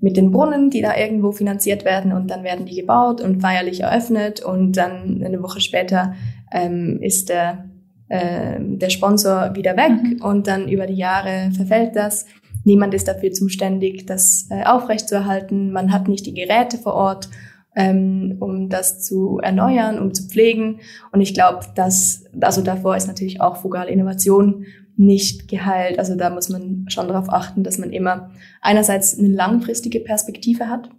mit 0.01 0.17
den 0.17 0.31
Brunnen, 0.31 0.71
die 0.71 0.83
da 0.83 0.97
irgendwo 0.97 1.33
finanziert 1.33 1.85
werden 1.85 2.13
und 2.13 2.31
dann 2.31 2.45
werden 2.45 2.67
die 2.67 2.77
gebaut 2.77 3.21
und 3.21 3.41
feierlich 3.41 3.81
eröffnet 3.81 4.41
und 4.41 4.77
dann 4.77 5.23
eine 5.25 5.43
Woche 5.43 5.61
später 5.61 6.15
ähm, 6.53 7.01
ist 7.03 7.29
der, 7.29 7.71
äh, 8.09 8.61
der 8.61 8.91
Sponsor 8.91 9.55
wieder 9.55 9.77
weg 9.77 9.93
mhm. 10.01 10.23
und 10.23 10.47
dann 10.47 10.69
über 10.69 10.87
die 10.87 10.95
Jahre 10.95 11.51
verfällt 11.57 11.97
das. 11.97 12.27
Niemand 12.65 12.95
ist 12.95 13.09
dafür 13.09 13.33
zuständig, 13.33 14.07
das 14.07 14.49
äh, 14.51 14.65
aufrechtzuerhalten. 14.65 15.71
Man 15.71 15.93
hat 15.93 16.09
nicht 16.09 16.27
die 16.27 16.35
Geräte 16.35 16.79
vor 16.79 16.95
Ort, 16.95 17.29
ähm, 17.77 18.37
um 18.41 18.69
das 18.69 19.03
zu 19.03 19.39
erneuern, 19.43 19.99
um 19.99 20.15
zu 20.15 20.29
pflegen. 20.29 20.81
Und 21.13 21.21
ich 21.21 21.35
glaube, 21.35 21.67
dass 21.75 22.25
also 22.41 22.63
davor 22.63 22.97
ist 22.97 23.07
natürlich 23.07 23.41
auch 23.41 23.59
frugale 23.59 23.91
Innovation 23.91 24.65
nicht 24.97 25.49
geheilt. 25.49 25.99
Also 25.99 26.15
da 26.15 26.31
muss 26.31 26.49
man 26.49 26.87
schon 26.89 27.09
darauf 27.09 27.29
achten, 27.29 27.65
dass 27.65 27.79
man 27.79 27.93
immer 27.93 28.31
einerseits 28.61 29.19
eine 29.19 29.29
langfristige 29.29 30.01
Perspektive 30.01 30.69
hat 30.69 30.91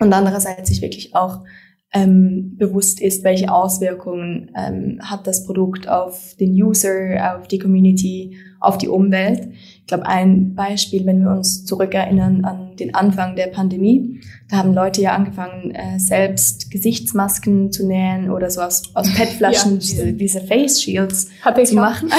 und 0.00 0.12
andererseits 0.12 0.68
sich 0.68 0.82
wirklich 0.82 1.14
auch 1.14 1.44
ähm, 1.94 2.56
bewusst 2.56 3.00
ist, 3.00 3.22
welche 3.22 3.52
Auswirkungen 3.52 4.50
ähm, 4.56 4.98
hat 5.02 5.26
das 5.26 5.44
Produkt 5.44 5.88
auf 5.88 6.34
den 6.40 6.50
User, 6.50 7.36
auf 7.36 7.48
die 7.48 7.58
Community, 7.58 8.36
auf 8.62 8.78
die 8.78 8.88
Umwelt. 8.88 9.48
Ich 9.80 9.88
glaube, 9.88 10.06
ein 10.06 10.54
Beispiel, 10.54 11.04
wenn 11.04 11.22
wir 11.22 11.32
uns 11.32 11.64
zurückerinnern 11.64 12.44
an 12.44 12.76
den 12.76 12.94
Anfang 12.94 13.34
der 13.34 13.48
Pandemie, 13.48 14.20
da 14.48 14.58
haben 14.58 14.72
Leute 14.72 15.02
ja 15.02 15.14
angefangen, 15.14 15.74
äh, 15.74 15.98
selbst 15.98 16.70
Gesichtsmasken 16.70 17.72
zu 17.72 17.86
nähen 17.86 18.30
oder 18.30 18.48
so 18.50 18.60
aus, 18.60 18.94
aus 18.94 19.12
PET-Flaschen, 19.14 19.72
ja, 19.72 19.78
diese, 19.78 20.12
diese 20.12 20.40
Face 20.40 20.80
Shields 20.80 21.28
zu 21.64 21.74
machen. 21.74 22.10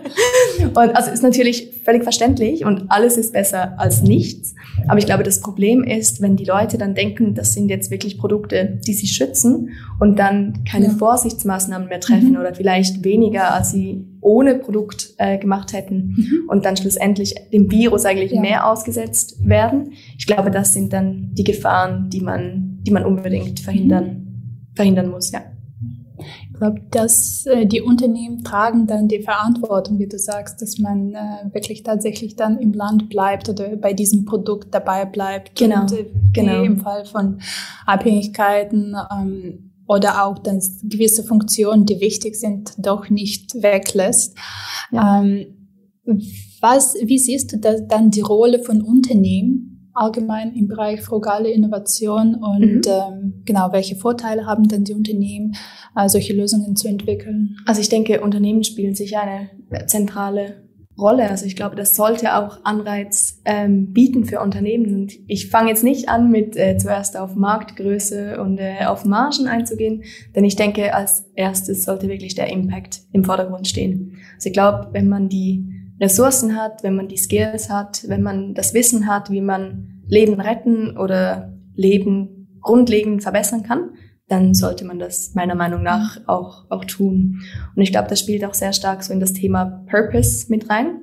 und 0.74 0.96
also 0.96 1.10
ist 1.10 1.22
natürlich 1.22 1.80
völlig 1.84 2.04
verständlich 2.04 2.64
und 2.64 2.90
alles 2.90 3.16
ist 3.16 3.32
besser 3.32 3.78
als 3.78 4.02
nichts. 4.02 4.54
Aber 4.88 4.98
ich 4.98 5.06
glaube, 5.06 5.24
das 5.24 5.40
Problem 5.40 5.82
ist, 5.82 6.20
wenn 6.22 6.36
die 6.36 6.44
Leute 6.44 6.78
dann 6.78 6.94
denken, 6.94 7.34
das 7.34 7.52
sind 7.52 7.68
jetzt 7.68 7.90
wirklich 7.90 8.18
Produkte, 8.18 8.78
die 8.86 8.94
sie 8.94 9.08
schützen 9.08 9.70
und 9.98 10.18
dann 10.18 10.64
keine 10.70 10.86
ja. 10.86 10.92
Vorsichtsmaßnahmen 10.92 11.88
mehr 11.88 12.00
treffen 12.00 12.30
mhm. 12.30 12.36
oder 12.36 12.54
vielleicht 12.54 13.04
weniger, 13.04 13.52
als 13.52 13.72
sie 13.72 14.06
ohne 14.22 14.54
Produkt 14.54 15.14
äh, 15.18 15.36
gemacht 15.36 15.72
hätten 15.72 16.14
mhm. 16.16 16.48
und 16.48 16.64
dann 16.64 16.76
schlussendlich 16.76 17.34
dem 17.52 17.70
Virus 17.70 18.06
eigentlich 18.06 18.32
ja. 18.32 18.40
mehr 18.40 18.66
ausgesetzt 18.70 19.46
werden. 19.46 19.92
Ich 20.16 20.26
glaube, 20.26 20.50
das 20.50 20.72
sind 20.72 20.92
dann 20.92 21.30
die 21.32 21.44
Gefahren, 21.44 22.08
die 22.08 22.20
man, 22.20 22.78
die 22.82 22.92
man 22.92 23.04
unbedingt 23.04 23.60
verhindern, 23.60 24.06
mhm. 24.06 24.74
verhindern 24.74 25.10
muss, 25.10 25.32
ja. 25.32 25.42
glaube, 26.62 26.80
dass 26.92 27.44
äh, 27.46 27.66
die 27.66 27.80
Unternehmen 27.80 28.44
tragen 28.44 28.86
dann 28.86 29.08
die 29.08 29.22
Verantwortung, 29.22 29.98
wie 29.98 30.06
du 30.06 30.18
sagst, 30.18 30.62
dass 30.62 30.78
man 30.78 31.12
äh, 31.12 31.52
wirklich 31.52 31.82
tatsächlich 31.82 32.36
dann 32.36 32.58
im 32.58 32.72
Land 32.72 33.08
bleibt 33.08 33.48
oder 33.48 33.76
bei 33.76 33.92
diesem 33.92 34.24
Produkt 34.24 34.72
dabei 34.72 35.04
bleibt. 35.04 35.56
Genau. 35.56 35.82
Und, 35.82 35.92
äh, 35.92 36.06
genau. 36.32 36.62
Im 36.62 36.78
Fall 36.78 37.04
von 37.04 37.40
Abhängigkeiten 37.84 38.94
ähm, 39.12 39.71
oder 39.86 40.24
auch 40.24 40.38
dann 40.38 40.60
gewisse 40.82 41.24
Funktionen, 41.24 41.86
die 41.86 42.00
wichtig 42.00 42.36
sind, 42.36 42.72
doch 42.78 43.10
nicht 43.10 43.54
weglässt. 43.54 44.36
Ja. 44.90 45.22
Ähm, 45.22 45.68
was, 46.60 46.94
wie 46.94 47.18
siehst 47.18 47.52
du 47.52 47.58
da, 47.58 47.78
dann 47.80 48.10
die 48.10 48.20
Rolle 48.20 48.62
von 48.62 48.82
Unternehmen 48.82 49.90
allgemein 49.94 50.54
im 50.54 50.68
Bereich 50.68 51.02
frugale 51.02 51.50
Innovation 51.50 52.34
und 52.34 52.86
mhm. 52.86 52.92
ähm, 52.92 53.42
genau, 53.44 53.72
welche 53.72 53.96
Vorteile 53.96 54.46
haben 54.46 54.66
denn 54.68 54.84
die 54.84 54.94
Unternehmen, 54.94 55.54
äh, 55.96 56.08
solche 56.08 56.32
Lösungen 56.32 56.76
zu 56.76 56.88
entwickeln? 56.88 57.56
Also 57.66 57.80
ich 57.80 57.88
denke, 57.88 58.20
Unternehmen 58.20 58.64
spielen 58.64 58.94
sicher 58.94 59.20
eine 59.20 59.50
zentrale 59.86 60.61
Rolle. 60.98 61.30
Also 61.30 61.46
ich 61.46 61.56
glaube, 61.56 61.74
das 61.74 61.96
sollte 61.96 62.36
auch 62.36 62.64
Anreiz 62.64 63.40
ähm, 63.44 63.92
bieten 63.92 64.24
für 64.24 64.40
Unternehmen. 64.40 64.94
Und 64.94 65.12
ich 65.26 65.48
fange 65.48 65.70
jetzt 65.70 65.84
nicht 65.84 66.08
an, 66.08 66.30
mit 66.30 66.56
äh, 66.56 66.76
zuerst 66.76 67.16
auf 67.16 67.34
Marktgröße 67.34 68.40
und 68.40 68.58
äh, 68.58 68.84
auf 68.86 69.04
Margen 69.04 69.48
einzugehen, 69.48 70.04
denn 70.34 70.44
ich 70.44 70.56
denke, 70.56 70.94
als 70.94 71.24
erstes 71.34 71.84
sollte 71.84 72.08
wirklich 72.08 72.34
der 72.34 72.50
Impact 72.50 73.00
im 73.12 73.24
Vordergrund 73.24 73.66
stehen. 73.66 74.18
Also 74.34 74.48
ich 74.48 74.52
glaube, 74.52 74.88
wenn 74.92 75.08
man 75.08 75.28
die 75.28 75.66
Ressourcen 76.00 76.56
hat, 76.56 76.82
wenn 76.82 76.96
man 76.96 77.08
die 77.08 77.16
Skills 77.16 77.70
hat, 77.70 78.04
wenn 78.08 78.22
man 78.22 78.54
das 78.54 78.74
Wissen 78.74 79.06
hat, 79.06 79.30
wie 79.30 79.40
man 79.40 80.02
Leben 80.08 80.40
retten 80.40 80.96
oder 80.96 81.52
Leben 81.74 82.58
grundlegend 82.60 83.22
verbessern 83.22 83.62
kann, 83.62 83.90
dann 84.32 84.54
sollte 84.54 84.86
man 84.86 84.98
das 84.98 85.34
meiner 85.34 85.54
Meinung 85.54 85.82
nach 85.82 86.18
auch, 86.26 86.64
auch 86.70 86.86
tun. 86.86 87.42
Und 87.76 87.82
ich 87.82 87.92
glaube, 87.92 88.08
das 88.08 88.18
spielt 88.18 88.44
auch 88.44 88.54
sehr 88.54 88.72
stark 88.72 89.02
so 89.02 89.12
in 89.12 89.20
das 89.20 89.34
Thema 89.34 89.84
Purpose 89.90 90.46
mit 90.48 90.70
rein. 90.70 91.02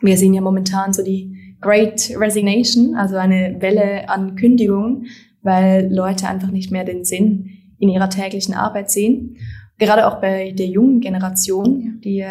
Wir 0.00 0.16
sehen 0.16 0.34
ja 0.34 0.40
momentan 0.40 0.92
so 0.92 1.04
die 1.04 1.56
Great 1.60 2.12
Resignation, 2.16 2.96
also 2.96 3.16
eine 3.16 3.56
Welle 3.60 4.08
an 4.08 4.34
Kündigungen, 4.34 5.06
weil 5.42 5.88
Leute 5.94 6.28
einfach 6.28 6.50
nicht 6.50 6.72
mehr 6.72 6.84
den 6.84 7.04
Sinn 7.04 7.50
in 7.78 7.88
ihrer 7.88 8.10
täglichen 8.10 8.54
Arbeit 8.54 8.90
sehen 8.90 9.36
gerade 9.78 10.06
auch 10.06 10.20
bei 10.20 10.52
der 10.52 10.66
jungen 10.66 11.00
Generation, 11.00 12.00
die 12.02 12.24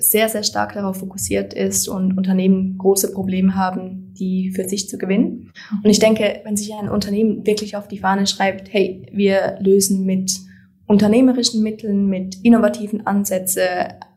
sehr, 0.00 0.28
sehr 0.28 0.42
stark 0.42 0.74
darauf 0.74 0.98
fokussiert 0.98 1.54
ist 1.54 1.88
und 1.88 2.16
Unternehmen 2.16 2.76
große 2.78 3.12
Probleme 3.12 3.54
haben, 3.54 4.12
die 4.18 4.50
für 4.50 4.68
sich 4.68 4.88
zu 4.88 4.98
gewinnen. 4.98 5.52
Und 5.82 5.90
ich 5.90 5.98
denke, 5.98 6.40
wenn 6.44 6.56
sich 6.56 6.72
ein 6.74 6.88
Unternehmen 6.88 7.46
wirklich 7.46 7.76
auf 7.76 7.88
die 7.88 7.98
Fahne 7.98 8.26
schreibt, 8.26 8.72
hey, 8.72 9.06
wir 9.12 9.56
lösen 9.60 10.04
mit 10.04 10.32
unternehmerischen 10.86 11.62
Mitteln, 11.62 12.06
mit 12.06 12.36
innovativen 12.42 13.06
Ansätzen 13.06 13.62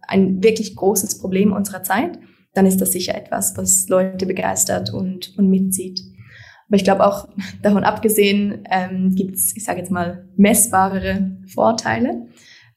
ein 0.08 0.44
wirklich 0.44 0.76
großes 0.76 1.20
Problem 1.20 1.54
unserer 1.54 1.84
Zeit, 1.84 2.18
dann 2.54 2.66
ist 2.66 2.82
das 2.82 2.92
sicher 2.92 3.16
etwas, 3.16 3.56
was 3.58 3.88
Leute 3.90 4.26
begeistert 4.26 4.94
und, 4.94 5.38
und 5.38 5.50
mitzieht. 5.50 6.02
Aber 6.68 6.76
ich 6.76 6.84
glaube 6.84 7.06
auch 7.06 7.28
davon 7.62 7.84
abgesehen 7.84 8.64
ähm, 8.70 9.14
gibt 9.16 9.36
es, 9.36 9.56
ich 9.56 9.64
sage 9.64 9.80
jetzt 9.80 9.92
mal, 9.92 10.28
messbarere 10.36 11.38
Vorteile. 11.54 12.28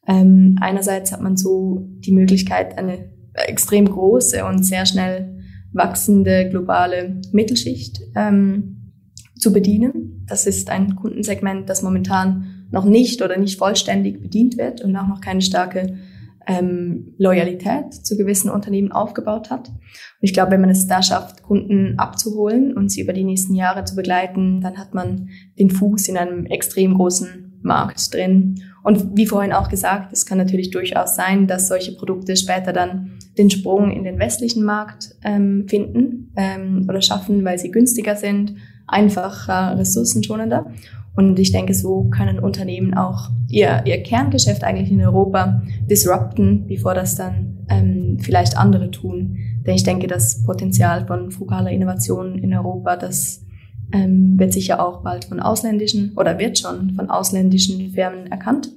Ähm, 0.07 0.57
einerseits 0.61 1.12
hat 1.12 1.21
man 1.21 1.37
so 1.37 1.88
die 1.99 2.12
Möglichkeit, 2.12 2.79
eine 2.79 3.11
extrem 3.35 3.87
große 3.87 4.45
und 4.45 4.64
sehr 4.64 4.87
schnell 4.87 5.37
wachsende 5.73 6.49
globale 6.49 7.21
Mittelschicht 7.33 8.01
ähm, 8.14 8.92
zu 9.38 9.53
bedienen. 9.53 10.25
Das 10.27 10.47
ist 10.47 10.71
ein 10.71 10.97
Kundensegment, 10.97 11.69
das 11.69 11.83
momentan 11.83 12.66
noch 12.71 12.85
nicht 12.85 13.23
oder 13.23 13.37
nicht 13.37 13.59
vollständig 13.59 14.21
bedient 14.21 14.57
wird 14.57 14.83
und 14.83 14.97
auch 14.97 15.07
noch 15.07 15.21
keine 15.21 15.42
starke 15.42 15.99
ähm, 16.47 17.14
Loyalität 17.19 17.92
zu 17.92 18.16
gewissen 18.16 18.51
Unternehmen 18.51 18.92
aufgebaut 18.92 19.51
hat. 19.51 19.69
Und 19.69 19.77
ich 20.21 20.33
glaube, 20.33 20.53
wenn 20.53 20.61
man 20.61 20.71
es 20.71 20.87
da 20.87 21.03
schafft, 21.03 21.42
Kunden 21.42 21.99
abzuholen 21.99 22.77
und 22.77 22.90
sie 22.90 23.03
über 23.03 23.12
die 23.12 23.25
nächsten 23.25 23.55
Jahre 23.55 23.85
zu 23.85 23.97
begleiten, 23.97 24.61
dann 24.61 24.79
hat 24.79 24.95
man 24.95 25.29
den 25.59 25.71
Fuß 25.71 26.09
in 26.09 26.16
einem 26.16 26.47
extrem 26.47 26.95
großen 26.95 27.46
Markt 27.62 28.14
drin 28.14 28.62
und 28.87 29.16
wie 29.16 29.27
vorhin 29.27 29.53
auch 29.53 29.69
gesagt, 29.69 30.12
es 30.12 30.27
kann 30.27 30.38
natürlich 30.38 30.71
durchaus 30.71 31.16
sein, 31.16 31.49
dass 31.49 31.66
solche 31.66 31.90
Produkte 31.97 32.37
später 32.37 32.73
dann 32.73 33.19
den 33.37 33.51
Sprung 33.51 33.90
in 33.90 34.05
den 34.05 34.21
westlichen 34.21 34.62
Markt 34.64 35.16
ähm, 35.25 35.66
finden 35.69 36.33
ähm, 36.37 36.87
oder 36.88 37.03
schaffen, 37.03 37.45
weil 37.45 37.59
sie 37.59 37.73
günstiger 37.73 38.14
sind, 38.14 38.55
einfacher, 38.87 39.77
ressourcenschonender. 39.77 40.71
Und 41.16 41.37
ich 41.40 41.51
denke, 41.51 41.75
so 41.75 42.05
können 42.11 42.38
Unternehmen 42.38 42.95
auch 42.95 43.31
ihr, 43.49 43.83
ihr 43.87 44.03
Kerngeschäft 44.05 44.62
eigentlich 44.62 44.92
in 44.92 45.03
Europa 45.05 45.62
disrupten, 45.90 46.66
bevor 46.69 46.95
das 46.95 47.16
dann 47.16 47.66
ähm, 47.69 48.19
vielleicht 48.21 48.57
andere 48.57 48.92
tun. 48.92 49.37
Denn 49.66 49.75
ich 49.75 49.83
denke, 49.83 50.07
das 50.07 50.45
Potenzial 50.45 51.07
von 51.07 51.33
frugaler 51.33 51.71
Innovation 51.71 52.38
in 52.38 52.55
Europa, 52.55 52.97
das 52.97 53.46
ähm, 53.92 54.38
wird 54.38 54.53
sicher 54.53 54.85
auch 54.85 55.03
bald 55.03 55.27
von 55.27 55.40
ausländischen 55.40 56.12
oder 56.16 56.38
wird 56.38 56.59
schon 56.59 56.94
von 56.94 57.11
ausländischen 57.11 57.90
Firmen 57.92 58.27
erkannt. 58.27 58.70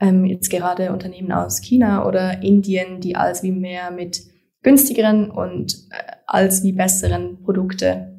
Ähm, 0.00 0.24
jetzt 0.24 0.50
gerade 0.50 0.92
Unternehmen 0.92 1.32
aus 1.32 1.60
China 1.60 2.06
oder 2.06 2.42
Indien, 2.42 3.00
die 3.00 3.16
als 3.16 3.42
wie 3.42 3.52
mehr 3.52 3.90
mit 3.90 4.22
günstigeren 4.62 5.30
und 5.30 5.74
äh, 5.90 6.12
als 6.26 6.62
wie 6.62 6.72
besseren 6.72 7.42
Produkte 7.42 8.12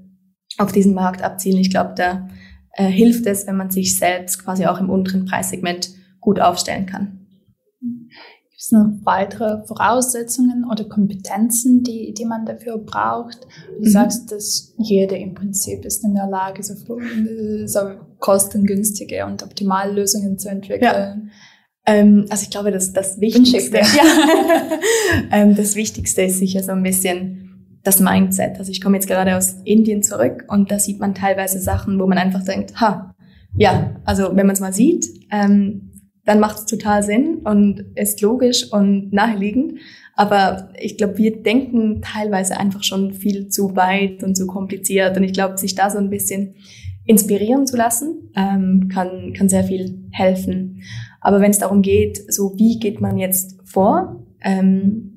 auf 0.57 0.71
diesen 0.71 0.93
Markt 0.93 1.21
abzielen. 1.21 1.59
Ich 1.59 1.69
glaube, 1.69 1.93
da 1.95 2.29
äh, 2.73 2.85
hilft 2.85 3.25
es, 3.25 3.47
wenn 3.47 3.57
man 3.57 3.71
sich 3.71 3.97
selbst 3.97 4.43
quasi 4.43 4.65
auch 4.65 4.79
im 4.79 4.89
unteren 4.89 5.25
Preissegment 5.25 5.89
gut 6.19 6.39
aufstellen 6.39 6.85
kann. 6.85 7.24
Gibt 8.55 8.63
es 8.63 8.71
noch 8.71 8.87
weitere 9.03 9.67
Voraussetzungen 9.67 10.63
oder 10.71 10.85
Kompetenzen, 10.85 11.83
die, 11.83 12.13
die 12.13 12.23
man 12.23 12.45
dafür 12.45 12.77
braucht? 12.77 13.45
Du 13.79 13.85
mhm. 13.85 13.91
sagst, 13.91 14.31
dass 14.31 14.73
jeder 14.77 15.17
im 15.17 15.33
Prinzip 15.33 15.83
ist 15.83 16.05
in 16.05 16.15
der 16.15 16.27
Lage, 16.27 16.63
so, 16.63 16.73
so 17.65 17.79
kostengünstige 18.19 19.25
und 19.25 19.43
optimale 19.43 19.91
Lösungen 19.91 20.39
zu 20.39 20.47
entwickeln. 20.47 20.81
Ja. 20.81 21.17
Ähm, 21.85 22.27
also 22.29 22.43
ich 22.43 22.49
glaube, 22.49 22.71
dass 22.71 22.93
das 22.93 23.19
Wichtigste, 23.19 23.75
ja. 23.75 24.79
ähm, 25.33 25.57
das 25.57 25.75
Wichtigste 25.75 26.21
ist 26.21 26.39
sicher 26.39 26.63
so 26.63 26.71
ein 26.71 26.83
bisschen 26.83 27.79
das 27.83 27.99
Mindset. 27.99 28.57
Also 28.57 28.71
ich 28.71 28.79
komme 28.79 28.95
jetzt 28.95 29.07
gerade 29.07 29.35
aus 29.35 29.57
Indien 29.65 30.01
zurück 30.01 30.45
und 30.47 30.71
da 30.71 30.79
sieht 30.79 31.01
man 31.01 31.13
teilweise 31.13 31.59
Sachen, 31.59 31.99
wo 31.99 32.07
man 32.07 32.17
einfach 32.17 32.45
denkt, 32.45 32.79
ha, 32.79 33.13
ja, 33.57 33.97
also 34.05 34.29
wenn 34.33 34.47
man 34.47 34.53
es 34.53 34.61
mal 34.61 34.71
sieht, 34.71 35.07
ähm, 35.29 35.84
dann 36.25 36.39
macht 36.39 36.57
es 36.57 36.65
total 36.65 37.03
Sinn 37.03 37.41
und 37.43 37.85
ist 37.95 38.21
logisch 38.21 38.71
und 38.71 39.13
naheliegend. 39.13 39.79
Aber 40.15 40.69
ich 40.79 40.97
glaube, 40.97 41.17
wir 41.17 41.43
denken 41.43 42.01
teilweise 42.01 42.57
einfach 42.57 42.83
schon 42.83 43.13
viel 43.13 43.49
zu 43.49 43.75
weit 43.75 44.23
und 44.23 44.35
zu 44.35 44.47
kompliziert. 44.47 45.17
Und 45.17 45.23
ich 45.23 45.33
glaube, 45.33 45.57
sich 45.57 45.75
da 45.75 45.89
so 45.89 45.97
ein 45.97 46.09
bisschen 46.09 46.55
inspirieren 47.05 47.67
zu 47.67 47.77
lassen, 47.77 48.31
ähm, 48.35 48.89
kann, 48.91 49.33
kann 49.33 49.49
sehr 49.49 49.63
viel 49.63 50.07
helfen. 50.11 50.81
Aber 51.21 51.41
wenn 51.41 51.51
es 51.51 51.59
darum 51.59 51.81
geht, 51.81 52.33
so 52.33 52.53
wie 52.57 52.79
geht 52.79 53.01
man 53.01 53.17
jetzt 53.17 53.59
vor, 53.63 54.25
ähm, 54.41 55.11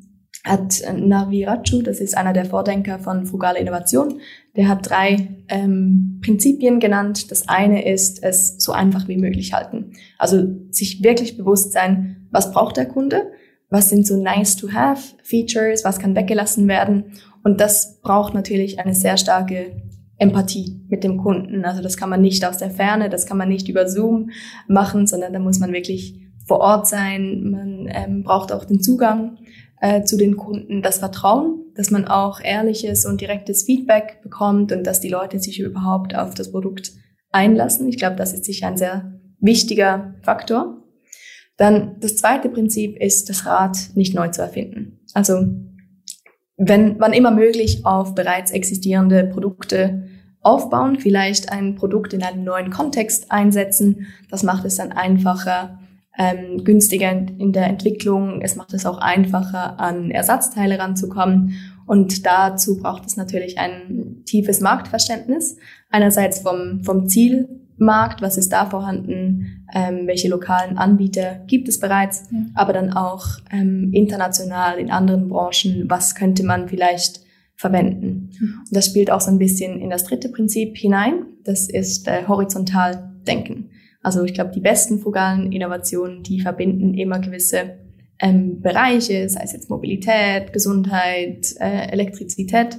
hat 0.44 0.82
Navi 0.96 1.44
Raju, 1.44 1.82
das 1.82 2.00
ist 2.00 2.16
einer 2.16 2.32
der 2.32 2.44
Vordenker 2.44 2.98
von 2.98 3.26
frugaler 3.26 3.58
Innovation, 3.58 4.20
der 4.58 4.66
hat 4.66 4.90
drei 4.90 5.28
ähm, 5.48 6.18
Prinzipien 6.20 6.80
genannt. 6.80 7.30
Das 7.30 7.48
eine 7.48 7.88
ist, 7.90 8.24
es 8.24 8.56
so 8.58 8.72
einfach 8.72 9.06
wie 9.06 9.16
möglich 9.16 9.52
halten. 9.52 9.92
Also 10.18 10.44
sich 10.70 11.02
wirklich 11.04 11.38
bewusst 11.38 11.72
sein, 11.72 12.26
was 12.32 12.50
braucht 12.50 12.76
der 12.76 12.86
Kunde, 12.86 13.30
was 13.70 13.88
sind 13.88 14.04
so 14.04 14.20
nice 14.20 14.56
to 14.56 14.72
have 14.72 15.14
Features, 15.22 15.84
was 15.84 16.00
kann 16.00 16.16
weggelassen 16.16 16.66
werden. 16.66 17.04
Und 17.44 17.60
das 17.60 18.00
braucht 18.02 18.34
natürlich 18.34 18.80
eine 18.80 18.94
sehr 18.94 19.16
starke 19.16 19.80
Empathie 20.16 20.84
mit 20.88 21.04
dem 21.04 21.18
Kunden. 21.18 21.64
Also 21.64 21.80
das 21.80 21.96
kann 21.96 22.10
man 22.10 22.20
nicht 22.20 22.44
aus 22.44 22.58
der 22.58 22.72
Ferne, 22.72 23.10
das 23.10 23.26
kann 23.26 23.38
man 23.38 23.48
nicht 23.48 23.68
über 23.68 23.88
Zoom 23.88 24.30
machen, 24.66 25.06
sondern 25.06 25.32
da 25.32 25.38
muss 25.38 25.60
man 25.60 25.72
wirklich 25.72 26.20
vor 26.44 26.58
Ort 26.58 26.88
sein. 26.88 27.48
Man 27.48 27.88
ähm, 27.88 28.24
braucht 28.24 28.50
auch 28.50 28.64
den 28.64 28.80
Zugang 28.80 29.38
äh, 29.80 30.02
zu 30.02 30.16
den 30.16 30.36
Kunden, 30.36 30.82
das 30.82 30.98
Vertrauen, 30.98 31.60
dass 31.78 31.92
man 31.92 32.06
auch 32.06 32.40
ehrliches 32.40 33.06
und 33.06 33.20
direktes 33.20 33.62
Feedback 33.62 34.20
bekommt 34.20 34.72
und 34.72 34.84
dass 34.84 34.98
die 34.98 35.08
Leute 35.08 35.38
sich 35.38 35.60
überhaupt 35.60 36.12
auf 36.12 36.34
das 36.34 36.50
Produkt 36.50 36.90
einlassen. 37.30 37.88
Ich 37.88 37.98
glaube, 37.98 38.16
das 38.16 38.32
ist 38.32 38.46
sicher 38.46 38.66
ein 38.66 38.76
sehr 38.76 39.12
wichtiger 39.38 40.16
Faktor. 40.22 40.82
Dann 41.56 41.94
das 42.00 42.16
zweite 42.16 42.48
Prinzip 42.48 43.00
ist, 43.00 43.28
das 43.28 43.46
Rad 43.46 43.78
nicht 43.94 44.12
neu 44.12 44.26
zu 44.26 44.42
erfinden. 44.42 44.98
Also 45.14 45.46
wenn 46.56 46.98
wann 46.98 47.12
immer 47.12 47.30
möglich 47.30 47.86
auf 47.86 48.16
bereits 48.16 48.50
existierende 48.50 49.22
Produkte 49.22 50.08
aufbauen, 50.40 50.98
vielleicht 50.98 51.52
ein 51.52 51.76
Produkt 51.76 52.12
in 52.12 52.24
einem 52.24 52.42
neuen 52.42 52.70
Kontext 52.70 53.30
einsetzen. 53.30 54.08
Das 54.28 54.42
macht 54.42 54.64
es 54.64 54.74
dann 54.74 54.90
einfacher, 54.90 55.78
ähm, 56.18 56.64
günstiger 56.64 57.10
in 57.10 57.52
der 57.52 57.68
Entwicklung. 57.68 58.42
Es 58.42 58.56
macht 58.56 58.74
es 58.74 58.84
auch 58.84 58.98
einfacher, 58.98 59.78
an 59.80 60.10
Ersatzteile 60.10 60.78
ranzukommen. 60.78 61.54
Und 61.86 62.26
dazu 62.26 62.76
braucht 62.76 63.06
es 63.06 63.16
natürlich 63.16 63.58
ein 63.58 64.22
tiefes 64.26 64.60
Marktverständnis. 64.60 65.56
Einerseits 65.90 66.40
vom, 66.40 66.82
vom 66.82 67.08
Ziel 67.08 67.48
Markt, 67.78 68.20
was 68.22 68.36
ist 68.36 68.52
da 68.52 68.66
vorhanden, 68.66 69.64
ähm, 69.72 70.06
welche 70.06 70.28
lokalen 70.28 70.78
Anbieter 70.78 71.40
gibt 71.46 71.68
es 71.68 71.78
bereits, 71.78 72.28
ja. 72.30 72.40
aber 72.54 72.72
dann 72.72 72.92
auch 72.92 73.24
ähm, 73.52 73.90
international 73.92 74.78
in 74.78 74.90
anderen 74.90 75.28
Branchen, 75.28 75.84
was 75.88 76.16
könnte 76.16 76.42
man 76.42 76.68
vielleicht 76.68 77.20
verwenden. 77.54 78.30
Mhm. 78.38 78.54
Und 78.66 78.76
das 78.76 78.86
spielt 78.86 79.10
auch 79.10 79.20
so 79.20 79.30
ein 79.30 79.38
bisschen 79.38 79.80
in 79.80 79.90
das 79.90 80.04
dritte 80.04 80.28
Prinzip 80.28 80.76
hinein, 80.76 81.24
das 81.44 81.68
ist 81.68 82.08
äh, 82.08 82.26
horizontal 82.26 83.12
denken. 83.26 83.70
Also 84.08 84.24
ich 84.24 84.32
glaube, 84.32 84.52
die 84.54 84.60
besten 84.60 85.00
frugalen 85.00 85.52
Innovationen, 85.52 86.22
die 86.22 86.40
verbinden 86.40 86.94
immer 86.94 87.18
gewisse 87.18 87.78
ähm, 88.18 88.62
Bereiche, 88.62 89.28
sei 89.28 89.42
es 89.44 89.52
jetzt 89.52 89.68
Mobilität, 89.68 90.54
Gesundheit, 90.54 91.54
äh, 91.60 91.90
Elektrizität. 91.92 92.78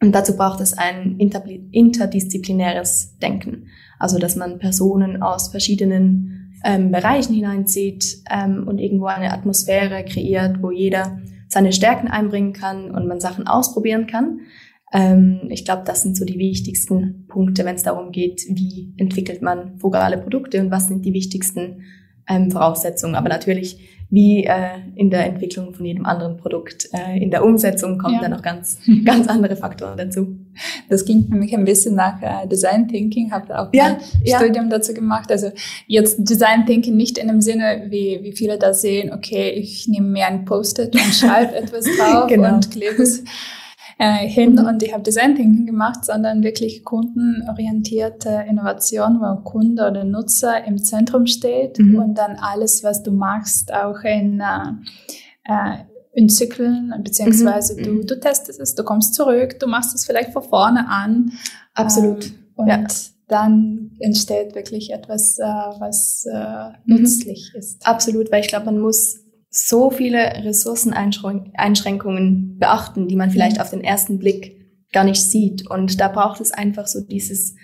Und 0.00 0.12
dazu 0.12 0.36
braucht 0.36 0.60
es 0.60 0.76
ein 0.76 1.16
interdisziplinäres 1.20 3.18
Denken. 3.18 3.68
Also 4.00 4.18
dass 4.18 4.34
man 4.34 4.58
Personen 4.58 5.22
aus 5.22 5.46
verschiedenen 5.52 6.58
ähm, 6.64 6.90
Bereichen 6.90 7.34
hineinzieht 7.34 8.24
ähm, 8.28 8.66
und 8.66 8.78
irgendwo 8.78 9.06
eine 9.06 9.32
Atmosphäre 9.32 10.04
kreiert, 10.04 10.60
wo 10.60 10.72
jeder 10.72 11.20
seine 11.46 11.72
Stärken 11.72 12.08
einbringen 12.08 12.52
kann 12.52 12.90
und 12.90 13.06
man 13.06 13.20
Sachen 13.20 13.46
ausprobieren 13.46 14.08
kann. 14.08 14.40
Ähm, 14.92 15.40
ich 15.48 15.64
glaube, 15.64 15.82
das 15.86 16.02
sind 16.02 16.16
so 16.16 16.24
die 16.24 16.38
wichtigsten 16.38 17.26
Punkte, 17.28 17.64
wenn 17.64 17.76
es 17.76 17.82
darum 17.82 18.12
geht, 18.12 18.42
wie 18.48 18.92
entwickelt 18.98 19.40
man 19.42 19.78
frugale 19.78 20.18
Produkte 20.18 20.60
und 20.60 20.70
was 20.70 20.88
sind 20.88 21.04
die 21.04 21.14
wichtigsten 21.14 21.82
ähm, 22.28 22.50
Voraussetzungen. 22.50 23.14
Aber 23.14 23.30
natürlich, 23.30 23.78
wie 24.10 24.44
äh, 24.44 24.78
in 24.94 25.08
der 25.08 25.24
Entwicklung 25.24 25.72
von 25.72 25.86
jedem 25.86 26.04
anderen 26.04 26.36
Produkt, 26.36 26.90
äh, 26.92 27.18
in 27.18 27.30
der 27.30 27.42
Umsetzung 27.42 27.96
kommen 27.96 28.16
ja. 28.16 28.20
dann 28.20 28.32
noch 28.32 28.42
ganz, 28.42 28.78
ganz 29.04 29.28
andere 29.28 29.56
Faktoren 29.56 29.96
dazu. 29.96 30.36
Das 30.90 31.06
klingt 31.06 31.30
für 31.30 31.36
mich 31.36 31.56
ein 31.56 31.64
bisschen 31.64 31.94
nach 31.94 32.20
äh, 32.20 32.46
Design 32.46 32.86
Thinking, 32.86 33.32
habe 33.32 33.58
auch 33.58 33.72
ja, 33.72 33.86
ein 33.86 33.96
ja. 34.22 34.36
Studium 34.36 34.68
dazu 34.68 34.92
gemacht. 34.92 35.32
Also 35.32 35.52
jetzt 35.86 36.18
Design 36.18 36.66
Thinking 36.66 36.96
nicht 36.96 37.16
in 37.16 37.28
dem 37.28 37.40
Sinne, 37.40 37.86
wie, 37.88 38.20
wie 38.22 38.32
viele 38.32 38.58
da 38.58 38.74
sehen, 38.74 39.10
okay, 39.10 39.48
ich 39.48 39.88
nehme 39.88 40.08
mir 40.08 40.26
ein 40.26 40.44
Post-it 40.44 40.94
und 40.94 41.00
schreibe 41.14 41.56
etwas 41.56 41.86
drauf 41.96 42.26
genau. 42.28 42.56
und 42.56 42.70
klebe 42.70 43.02
es 43.02 43.24
äh, 43.98 44.26
hin 44.26 44.54
mhm. 44.54 44.66
und 44.66 44.82
ich 44.82 44.92
habe 44.92 45.02
Design 45.02 45.34
Thinking 45.34 45.66
gemacht, 45.66 46.04
sondern 46.04 46.42
wirklich 46.42 46.84
kundenorientierte 46.84 48.44
Innovation, 48.48 49.20
wo 49.20 49.42
Kunde 49.42 49.88
oder 49.88 50.04
Nutzer 50.04 50.64
im 50.64 50.82
Zentrum 50.82 51.26
steht 51.26 51.78
mhm. 51.78 51.96
und 51.96 52.14
dann 52.18 52.36
alles, 52.36 52.82
was 52.84 53.02
du 53.02 53.12
machst, 53.12 53.72
auch 53.72 54.00
in, 54.02 54.40
äh, 54.40 55.52
äh 55.52 55.76
in 56.14 56.28
Zyklen, 56.28 56.92
beziehungsweise 57.02 57.74
mhm. 57.74 57.84
du, 57.84 58.04
du 58.04 58.20
testest 58.20 58.60
es, 58.60 58.74
du 58.74 58.84
kommst 58.84 59.14
zurück, 59.14 59.58
du 59.58 59.66
machst 59.66 59.94
es 59.94 60.04
vielleicht 60.04 60.32
von 60.32 60.42
vorne 60.42 60.88
an. 60.88 61.32
Absolut. 61.74 62.26
Ähm, 62.26 62.32
und 62.54 62.68
ja. 62.68 62.84
dann 63.28 63.92
entsteht 63.98 64.54
wirklich 64.54 64.92
etwas, 64.92 65.38
äh, 65.38 65.44
was 65.44 66.26
äh, 66.30 66.68
mhm. 66.84 66.96
nützlich 66.96 67.52
ist. 67.54 67.86
Absolut, 67.86 68.30
weil 68.30 68.40
ich 68.40 68.48
glaube, 68.48 68.66
man 68.66 68.78
muss 68.78 69.20
so 69.54 69.90
viele 69.90 70.44
Ressourceneinschränkungen 70.44 72.58
beachten, 72.58 73.06
die 73.06 73.16
man 73.16 73.30
vielleicht 73.30 73.60
auf 73.60 73.68
den 73.68 73.84
ersten 73.84 74.18
Blick 74.18 74.56
gar 74.92 75.04
nicht 75.04 75.22
sieht. 75.22 75.70
Und 75.70 76.00
da 76.00 76.08
braucht 76.08 76.40
es 76.40 76.52
einfach 76.52 76.86
so 76.86 77.02
dieses 77.02 77.54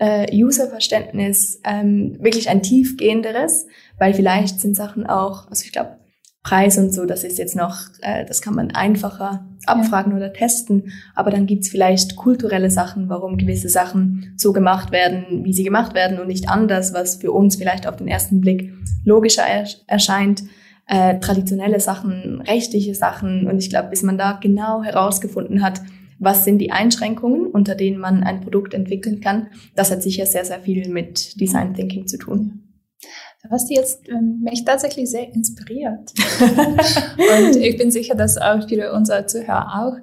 äh, 0.00 0.34
Userverständnis, 0.34 1.60
ähm, 1.64 2.16
wirklich 2.20 2.48
ein 2.48 2.62
tiefgehenderes, 2.62 3.66
weil 3.98 4.14
vielleicht 4.14 4.60
sind 4.60 4.76
Sachen 4.76 5.06
auch, 5.06 5.50
also 5.50 5.62
ich 5.64 5.72
glaube, 5.72 5.98
Preis 6.42 6.78
und 6.78 6.94
so, 6.94 7.04
das 7.04 7.22
ist 7.22 7.38
jetzt 7.38 7.56
noch, 7.56 7.80
äh, 8.00 8.24
das 8.24 8.40
kann 8.40 8.54
man 8.54 8.70
einfacher 8.70 9.46
abfragen 9.66 10.12
ja. 10.12 10.18
oder 10.18 10.32
testen, 10.32 10.92
aber 11.14 11.30
dann 11.30 11.46
gibt's 11.46 11.68
vielleicht 11.68 12.16
kulturelle 12.16 12.70
Sachen, 12.70 13.10
warum 13.10 13.36
gewisse 13.36 13.68
Sachen 13.68 14.32
so 14.36 14.52
gemacht 14.52 14.90
werden, 14.90 15.44
wie 15.44 15.52
sie 15.52 15.64
gemacht 15.64 15.94
werden 15.94 16.18
und 16.18 16.28
nicht 16.28 16.48
anders, 16.48 16.94
was 16.94 17.16
für 17.16 17.32
uns 17.32 17.56
vielleicht 17.56 17.86
auf 17.86 17.96
den 17.96 18.08
ersten 18.08 18.40
Blick 18.40 18.72
logischer 19.04 19.44
erscheint 19.86 20.44
äh, 20.86 21.18
traditionelle 21.18 21.80
Sachen, 21.80 22.40
rechtliche 22.42 22.94
Sachen. 22.94 23.46
Und 23.48 23.58
ich 23.58 23.70
glaube, 23.70 23.90
bis 23.90 24.02
man 24.02 24.18
da 24.18 24.38
genau 24.40 24.82
herausgefunden 24.82 25.62
hat, 25.62 25.80
was 26.18 26.44
sind 26.44 26.58
die 26.58 26.70
Einschränkungen, 26.72 27.46
unter 27.46 27.74
denen 27.74 27.98
man 27.98 28.22
ein 28.22 28.40
Produkt 28.40 28.72
entwickeln 28.72 29.20
kann, 29.20 29.48
das 29.74 29.90
hat 29.90 30.02
sicher 30.02 30.24
sehr, 30.26 30.44
sehr 30.44 30.60
viel 30.60 30.88
mit 30.88 31.38
Design 31.40 31.74
Thinking 31.74 32.06
zu 32.06 32.18
tun. 32.18 32.62
Hast 33.50 33.70
du 33.70 33.74
jetzt 33.74 34.08
ähm, 34.08 34.40
mich 34.42 34.64
tatsächlich 34.64 35.10
sehr 35.10 35.32
inspiriert. 35.32 36.12
Und 37.38 37.56
ich 37.56 37.76
bin 37.76 37.90
sicher, 37.90 38.14
dass 38.14 38.38
auch 38.38 38.66
viele 38.66 38.92
unserer 38.92 39.26
Zuhörer 39.26 39.84
auch. 39.84 39.96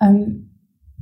Ähm, 0.00 0.50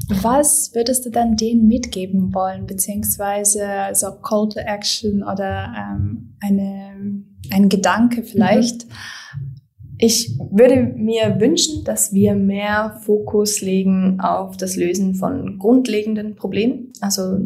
was 0.08 0.74
würdest 0.74 1.06
du 1.06 1.10
dann 1.10 1.36
denen 1.36 1.66
mitgeben 1.66 2.34
wollen, 2.34 2.66
beziehungsweise 2.66 3.68
so 3.92 4.10
Call 4.20 4.48
to 4.48 4.58
Action 4.58 5.22
oder 5.22 5.72
ähm, 5.76 6.36
eine 6.40 6.92
ein 7.50 7.68
Gedanke 7.68 8.22
vielleicht. 8.22 8.86
Ich 9.98 10.36
würde 10.50 10.94
mir 10.96 11.38
wünschen, 11.38 11.84
dass 11.84 12.12
wir 12.12 12.34
mehr 12.34 13.00
Fokus 13.04 13.60
legen 13.60 14.18
auf 14.20 14.56
das 14.56 14.76
Lösen 14.76 15.14
von 15.14 15.58
grundlegenden 15.58 16.34
Problemen, 16.34 16.92
also 17.00 17.38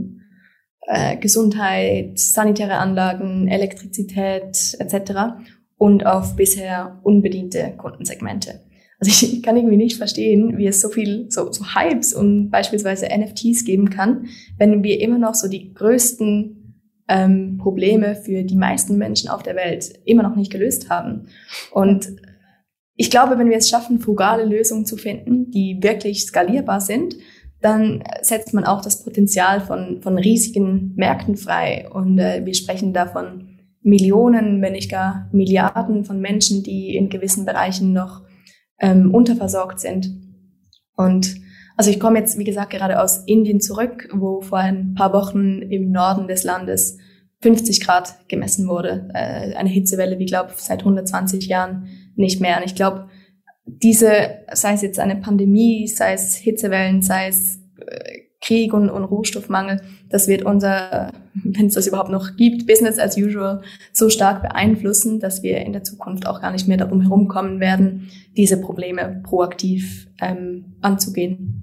äh, 0.86 1.16
Gesundheit, 1.18 2.18
sanitäre 2.18 2.78
Anlagen, 2.78 3.48
Elektrizität 3.48 4.76
etc. 4.78 5.36
und 5.76 6.06
auf 6.06 6.36
bisher 6.36 7.00
unbediente 7.02 7.74
Kundensegmente. 7.76 8.60
Also 8.98 9.10
ich 9.10 9.42
kann 9.42 9.56
irgendwie 9.56 9.76
nicht 9.76 9.96
verstehen, 9.96 10.56
wie 10.56 10.66
es 10.66 10.80
so 10.80 10.88
viel 10.88 11.26
so, 11.28 11.50
so 11.52 11.64
Hypes 11.74 12.14
und 12.14 12.50
beispielsweise 12.50 13.06
NFTs 13.06 13.64
geben 13.64 13.90
kann, 13.90 14.26
wenn 14.58 14.82
wir 14.82 15.00
immer 15.00 15.18
noch 15.18 15.34
so 15.34 15.48
die 15.48 15.74
größten 15.74 16.65
ähm, 17.08 17.58
Probleme 17.58 18.14
für 18.14 18.42
die 18.42 18.56
meisten 18.56 18.98
Menschen 18.98 19.30
auf 19.30 19.42
der 19.42 19.56
Welt 19.56 19.92
immer 20.04 20.22
noch 20.22 20.36
nicht 20.36 20.50
gelöst 20.50 20.90
haben. 20.90 21.28
Und 21.72 22.08
ich 22.94 23.10
glaube, 23.10 23.38
wenn 23.38 23.50
wir 23.50 23.58
es 23.58 23.68
schaffen, 23.68 24.00
frugale 24.00 24.44
Lösungen 24.44 24.86
zu 24.86 24.96
finden, 24.96 25.50
die 25.50 25.78
wirklich 25.82 26.22
skalierbar 26.22 26.80
sind, 26.80 27.16
dann 27.60 28.02
setzt 28.22 28.54
man 28.54 28.64
auch 28.64 28.80
das 28.80 29.04
Potenzial 29.04 29.60
von, 29.60 30.00
von 30.02 30.18
riesigen 30.18 30.94
Märkten 30.96 31.36
frei. 31.36 31.88
Und 31.90 32.18
äh, 32.18 32.44
wir 32.44 32.54
sprechen 32.54 32.92
davon 32.92 33.58
Millionen, 33.82 34.62
wenn 34.62 34.72
nicht 34.72 34.90
gar 34.90 35.28
Milliarden 35.32 36.04
von 36.04 36.20
Menschen, 36.20 36.62
die 36.62 36.96
in 36.96 37.08
gewissen 37.08 37.44
Bereichen 37.44 37.92
noch 37.92 38.22
ähm, 38.80 39.14
unterversorgt 39.14 39.80
sind. 39.80 40.10
Und 40.96 41.36
also 41.76 41.90
ich 41.90 42.00
komme 42.00 42.18
jetzt, 42.18 42.38
wie 42.38 42.44
gesagt, 42.44 42.70
gerade 42.70 43.00
aus 43.02 43.24
Indien 43.26 43.60
zurück, 43.60 44.08
wo 44.12 44.40
vor 44.40 44.58
ein 44.58 44.94
paar 44.94 45.12
Wochen 45.12 45.60
im 45.62 45.90
Norden 45.90 46.26
des 46.26 46.42
Landes 46.42 46.96
50 47.40 47.84
Grad 47.84 48.28
gemessen 48.28 48.66
wurde. 48.66 49.08
Äh, 49.12 49.54
eine 49.54 49.68
Hitzewelle, 49.68 50.18
wie 50.18 50.26
glaube 50.26 50.52
seit 50.56 50.80
120 50.80 51.46
Jahren 51.46 51.88
nicht 52.14 52.40
mehr. 52.40 52.56
Und 52.56 52.64
ich 52.64 52.74
glaube, 52.74 53.08
diese, 53.66 54.38
sei 54.52 54.72
es 54.72 54.82
jetzt 54.82 54.98
eine 54.98 55.16
Pandemie, 55.16 55.86
sei 55.86 56.14
es 56.14 56.34
Hitzewellen, 56.34 57.02
sei 57.02 57.28
es 57.28 57.60
äh, 57.86 58.25
Krieg 58.46 58.72
und, 58.72 58.90
und 58.90 59.04
Rohstoffmangel, 59.04 59.80
das 60.08 60.28
wird 60.28 60.44
unser, 60.44 61.12
wenn 61.34 61.66
es 61.66 61.74
das 61.74 61.86
überhaupt 61.86 62.10
noch 62.10 62.36
gibt, 62.36 62.66
Business 62.66 62.98
as 62.98 63.16
usual 63.16 63.62
so 63.92 64.08
stark 64.08 64.42
beeinflussen, 64.42 65.18
dass 65.18 65.42
wir 65.42 65.58
in 65.58 65.72
der 65.72 65.82
Zukunft 65.82 66.26
auch 66.26 66.40
gar 66.40 66.52
nicht 66.52 66.68
mehr 66.68 66.76
darum 66.76 67.00
herumkommen 67.02 67.58
werden, 67.58 68.08
diese 68.36 68.60
Probleme 68.60 69.20
proaktiv 69.24 70.08
ähm, 70.20 70.76
anzugehen. 70.80 71.62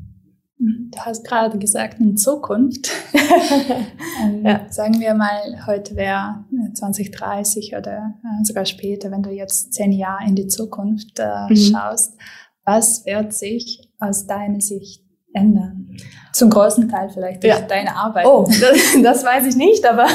Du 0.60 1.00
hast 1.00 1.26
gerade 1.26 1.58
gesagt, 1.58 2.00
in 2.00 2.16
Zukunft. 2.16 2.90
ähm, 4.24 4.46
ja. 4.46 4.66
Sagen 4.70 5.00
wir 5.00 5.14
mal, 5.14 5.66
heute 5.66 5.96
wäre 5.96 6.46
2030 6.74 7.76
oder 7.78 8.16
äh, 8.24 8.44
sogar 8.44 8.66
später, 8.66 9.12
wenn 9.12 9.24
du 9.24 9.30
jetzt 9.30 9.74
zehn 9.74 9.92
Jahre 9.92 10.26
in 10.28 10.36
die 10.36 10.48
Zukunft 10.48 11.20
äh, 11.20 11.50
mhm. 11.50 11.56
schaust. 11.56 12.18
Was 12.66 13.06
wird 13.06 13.34
sich 13.34 13.90
aus 14.00 14.26
deiner 14.26 14.62
Sicht 14.62 15.03
ändern? 15.34 15.98
Zum 16.34 16.50
großen 16.50 16.90
Teil 16.90 17.10
vielleicht 17.10 17.44
durch 17.44 17.54
ja. 17.54 17.62
deine 17.62 17.96
Arbeit. 17.96 18.26
Oh, 18.26 18.48
das, 18.48 19.04
das 19.04 19.24
weiß 19.24 19.46
ich 19.46 19.56
nicht, 19.56 19.86
aber 19.88 20.08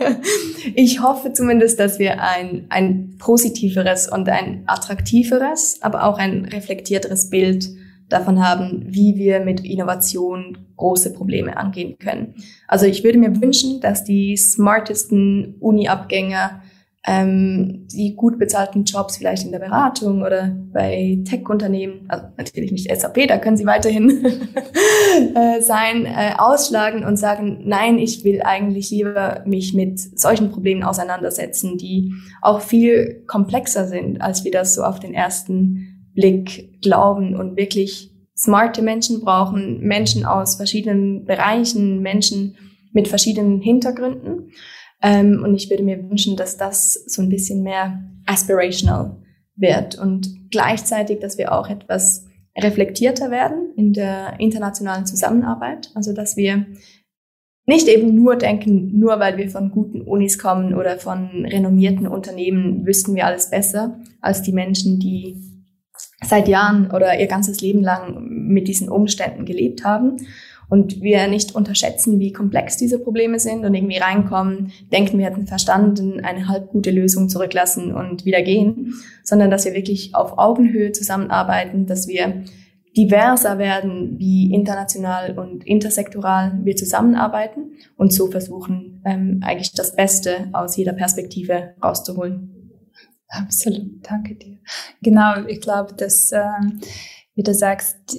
ich 0.74 1.02
hoffe 1.02 1.34
zumindest, 1.34 1.78
dass 1.78 1.98
wir 1.98 2.22
ein, 2.22 2.64
ein 2.70 3.16
positiveres 3.18 4.08
und 4.08 4.28
ein 4.30 4.64
attraktiveres, 4.66 5.82
aber 5.82 6.04
auch 6.04 6.18
ein 6.18 6.46
reflektierteres 6.46 7.28
Bild 7.28 7.68
davon 8.08 8.44
haben, 8.44 8.84
wie 8.86 9.16
wir 9.16 9.40
mit 9.40 9.64
Innovation 9.64 10.58
große 10.76 11.12
Probleme 11.12 11.56
angehen 11.56 11.96
können. 11.98 12.34
Also 12.66 12.86
ich 12.86 13.04
würde 13.04 13.18
mir 13.18 13.40
wünschen, 13.40 13.80
dass 13.80 14.02
die 14.02 14.36
smartesten 14.38 15.56
Uni-Abgänger 15.60 16.62
ähm, 17.06 17.86
die 17.90 18.14
gut 18.14 18.38
bezahlten 18.38 18.84
Jobs 18.84 19.16
vielleicht 19.16 19.46
in 19.46 19.52
der 19.52 19.58
Beratung 19.58 20.22
oder 20.22 20.54
bei 20.72 21.22
Tech-Unternehmen, 21.24 22.04
also 22.08 22.26
natürlich 22.36 22.72
nicht 22.72 22.94
SAP, 22.94 23.26
da 23.26 23.38
können 23.38 23.56
sie 23.56 23.64
weiterhin 23.64 24.10
äh, 25.34 25.62
sein, 25.62 26.04
äh, 26.04 26.34
ausschlagen 26.36 27.04
und 27.04 27.16
sagen, 27.16 27.62
nein, 27.64 27.98
ich 27.98 28.22
will 28.24 28.42
eigentlich 28.42 28.90
lieber 28.90 29.42
mich 29.46 29.72
mit 29.72 29.98
solchen 30.18 30.50
Problemen 30.50 30.82
auseinandersetzen, 30.82 31.78
die 31.78 32.12
auch 32.42 32.60
viel 32.60 33.24
komplexer 33.26 33.88
sind, 33.88 34.20
als 34.20 34.44
wir 34.44 34.50
das 34.50 34.74
so 34.74 34.82
auf 34.82 35.00
den 35.00 35.14
ersten 35.14 36.10
Blick 36.14 36.80
glauben 36.82 37.34
und 37.34 37.56
wirklich 37.56 38.10
smarte 38.36 38.82
Menschen 38.82 39.20
brauchen, 39.20 39.80
Menschen 39.80 40.26
aus 40.26 40.56
verschiedenen 40.56 41.24
Bereichen, 41.24 42.00
Menschen 42.00 42.56
mit 42.92 43.08
verschiedenen 43.08 43.60
Hintergründen. 43.60 44.50
Ähm, 45.02 45.42
und 45.44 45.54
ich 45.54 45.70
würde 45.70 45.82
mir 45.82 46.10
wünschen, 46.10 46.36
dass 46.36 46.56
das 46.56 46.94
so 46.94 47.22
ein 47.22 47.28
bisschen 47.28 47.62
mehr 47.62 48.02
aspirational 48.26 49.16
wird 49.56 49.98
und 49.98 50.50
gleichzeitig, 50.50 51.20
dass 51.20 51.38
wir 51.38 51.52
auch 51.52 51.68
etwas 51.68 52.26
reflektierter 52.58 53.30
werden 53.30 53.72
in 53.76 53.92
der 53.92 54.38
internationalen 54.38 55.06
Zusammenarbeit. 55.06 55.90
Also, 55.94 56.12
dass 56.12 56.36
wir 56.36 56.66
nicht 57.66 57.88
eben 57.88 58.14
nur 58.14 58.36
denken, 58.36 58.98
nur 58.98 59.20
weil 59.20 59.36
wir 59.36 59.48
von 59.48 59.70
guten 59.70 60.02
Unis 60.02 60.38
kommen 60.38 60.74
oder 60.74 60.98
von 60.98 61.44
renommierten 61.44 62.08
Unternehmen, 62.08 62.84
wüssten 62.86 63.14
wir 63.14 63.26
alles 63.26 63.50
besser 63.50 64.00
als 64.20 64.42
die 64.42 64.52
Menschen, 64.52 64.98
die 64.98 65.36
seit 66.22 66.48
Jahren 66.48 66.90
oder 66.90 67.18
ihr 67.18 67.26
ganzes 67.26 67.60
Leben 67.60 67.82
lang 67.82 68.26
mit 68.28 68.68
diesen 68.68 68.88
Umständen 68.88 69.44
gelebt 69.44 69.84
haben. 69.84 70.16
Und 70.70 71.02
wir 71.02 71.26
nicht 71.26 71.54
unterschätzen, 71.54 72.20
wie 72.20 72.32
komplex 72.32 72.76
diese 72.76 72.98
Probleme 72.98 73.38
sind 73.38 73.64
und 73.64 73.74
irgendwie 73.74 73.98
reinkommen, 73.98 74.72
denken, 74.92 75.18
wir 75.18 75.26
hätten 75.26 75.46
verstanden, 75.46 76.20
eine 76.20 76.48
halb 76.48 76.70
gute 76.70 76.92
Lösung 76.92 77.28
zurücklassen 77.28 77.92
und 77.92 78.24
wieder 78.24 78.40
gehen, 78.40 78.94
sondern 79.24 79.50
dass 79.50 79.64
wir 79.64 79.74
wirklich 79.74 80.14
auf 80.14 80.38
Augenhöhe 80.38 80.92
zusammenarbeiten, 80.92 81.86
dass 81.86 82.06
wir 82.06 82.44
diverser 82.96 83.58
werden, 83.58 84.18
wie 84.18 84.52
international 84.52 85.38
und 85.38 85.66
intersektoral 85.66 86.60
wir 86.62 86.76
zusammenarbeiten 86.76 87.72
und 87.96 88.12
so 88.12 88.30
versuchen, 88.30 89.02
ähm, 89.04 89.40
eigentlich 89.44 89.72
das 89.72 89.94
Beste 89.94 90.48
aus 90.52 90.76
jeder 90.76 90.92
Perspektive 90.92 91.74
rauszuholen. 91.82 92.60
Absolut, 93.28 94.06
danke 94.08 94.34
dir. 94.34 94.58
Genau, 95.02 95.46
ich 95.46 95.60
glaube, 95.60 95.94
dass, 95.94 96.32
ähm, 96.32 96.80
wie 97.34 97.44
du 97.44 97.54
sagst, 97.54 98.18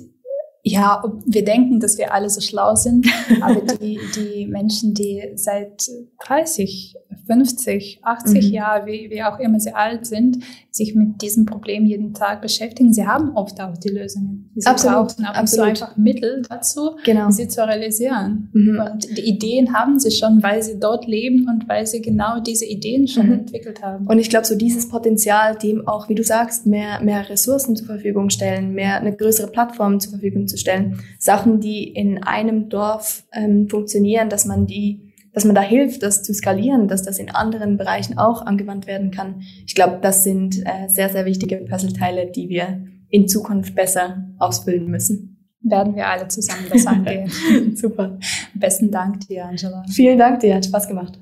ja, 0.63 1.03
wir 1.25 1.43
denken, 1.43 1.79
dass 1.79 1.97
wir 1.97 2.13
alle 2.13 2.29
so 2.29 2.41
schlau 2.41 2.75
sind, 2.75 3.07
aber 3.41 3.61
die, 3.61 3.99
die 4.15 4.45
Menschen, 4.45 4.93
die 4.93 5.31
seit 5.35 5.89
30, 6.25 6.95
50, 7.27 7.99
80 8.03 8.45
mhm. 8.45 8.53
Jahren, 8.53 8.85
wie, 8.85 9.09
wie 9.09 9.23
auch 9.23 9.39
immer 9.39 9.59
sie 9.59 9.73
alt 9.73 10.05
sind, 10.05 10.43
sich 10.69 10.95
mit 10.95 11.21
diesem 11.21 11.45
Problem 11.45 11.85
jeden 11.85 12.13
Tag 12.13 12.41
beschäftigen, 12.41 12.93
sie 12.93 13.05
haben 13.05 13.35
oft 13.35 13.59
auch 13.61 13.77
die 13.77 13.89
Lösungen. 13.89 14.51
Sie 14.55 14.65
absolut, 14.65 15.09
brauchen 15.09 15.25
aber 15.25 15.47
so 15.47 15.61
einfach 15.61 15.97
Mittel 15.97 16.43
dazu, 16.47 16.91
genau. 17.03 17.29
sie 17.29 17.47
zu 17.47 17.65
realisieren. 17.65 18.49
Mhm. 18.53 18.79
Und 18.79 19.17
die 19.17 19.29
Ideen 19.29 19.73
haben 19.73 19.99
sie 19.99 20.11
schon, 20.11 20.41
weil 20.43 20.61
sie 20.61 20.79
dort 20.79 21.07
leben 21.07 21.47
und 21.49 21.67
weil 21.67 21.85
sie 21.87 22.01
genau 22.01 22.39
diese 22.39 22.65
Ideen 22.65 23.07
schon 23.07 23.27
mhm. 23.27 23.33
entwickelt 23.33 23.81
haben. 23.81 24.07
Und 24.07 24.19
ich 24.19 24.29
glaube, 24.29 24.45
so 24.45 24.55
dieses 24.55 24.87
Potenzial, 24.87 25.55
dem 25.55 25.87
auch, 25.87 26.07
wie 26.09 26.15
du 26.15 26.23
sagst, 26.23 26.65
mehr, 26.65 27.01
mehr 27.01 27.29
Ressourcen 27.29 27.75
zur 27.75 27.87
Verfügung 27.87 28.29
stellen, 28.29 28.73
mehr 28.73 28.99
eine 28.99 29.15
größere 29.15 29.47
Plattform 29.47 29.99
zur 29.99 30.11
Verfügung 30.11 30.47
stellen, 30.57 30.99
Sachen, 31.19 31.59
die 31.59 31.83
in 31.83 32.23
einem 32.23 32.69
Dorf 32.69 33.25
ähm, 33.33 33.67
funktionieren, 33.69 34.29
dass 34.29 34.45
man 34.45 34.65
die 34.67 35.11
dass 35.33 35.45
man 35.45 35.55
da 35.55 35.61
hilft, 35.61 36.03
das 36.03 36.23
zu 36.23 36.33
skalieren, 36.33 36.87
dass 36.87 37.03
das 37.03 37.17
in 37.17 37.29
anderen 37.29 37.77
Bereichen 37.77 38.17
auch 38.17 38.45
angewandt 38.45 38.85
werden 38.85 39.11
kann. 39.11 39.43
Ich 39.65 39.75
glaube, 39.75 39.99
das 40.01 40.23
sind 40.23 40.57
äh, 40.65 40.87
sehr, 40.87 41.09
sehr 41.09 41.25
wichtige 41.25 41.57
Puzzleteile, 41.57 42.29
die 42.31 42.49
wir 42.49 42.85
in 43.09 43.27
Zukunft 43.27 43.75
besser 43.75 44.25
ausfüllen 44.39 44.87
müssen. 44.87 45.31
Werden 45.61 45.95
wir 45.95 46.07
alle 46.07 46.27
zusammen 46.27 46.65
das 46.71 46.87
angehen. 46.87 47.31
Super. 47.75 48.17
Besten 48.55 48.89
Dank 48.89 49.27
dir, 49.27 49.45
Angela. 49.45 49.83
Vielen 49.89 50.17
Dank 50.17 50.39
dir, 50.39 50.55
hat 50.55 50.65
Spaß 50.65 50.87
gemacht. 50.87 51.19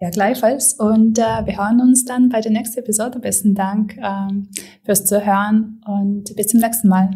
Ja, 0.00 0.10
gleichfalls. 0.10 0.74
Und 0.74 1.18
äh, 1.18 1.22
wir 1.22 1.58
hören 1.58 1.80
uns 1.80 2.04
dann 2.04 2.30
bei 2.30 2.40
der 2.40 2.50
nächsten 2.50 2.80
Episode. 2.80 3.20
Besten 3.20 3.54
Dank 3.54 3.96
ähm, 3.98 4.48
fürs 4.82 5.04
Zuhören 5.04 5.80
und 5.86 6.34
bis 6.36 6.48
zum 6.48 6.60
nächsten 6.60 6.88
Mal. 6.88 7.10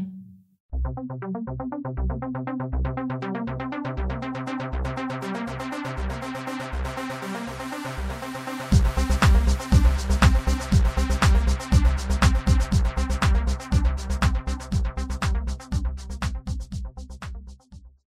Thank 0.84 1.08
you. 1.98 2.03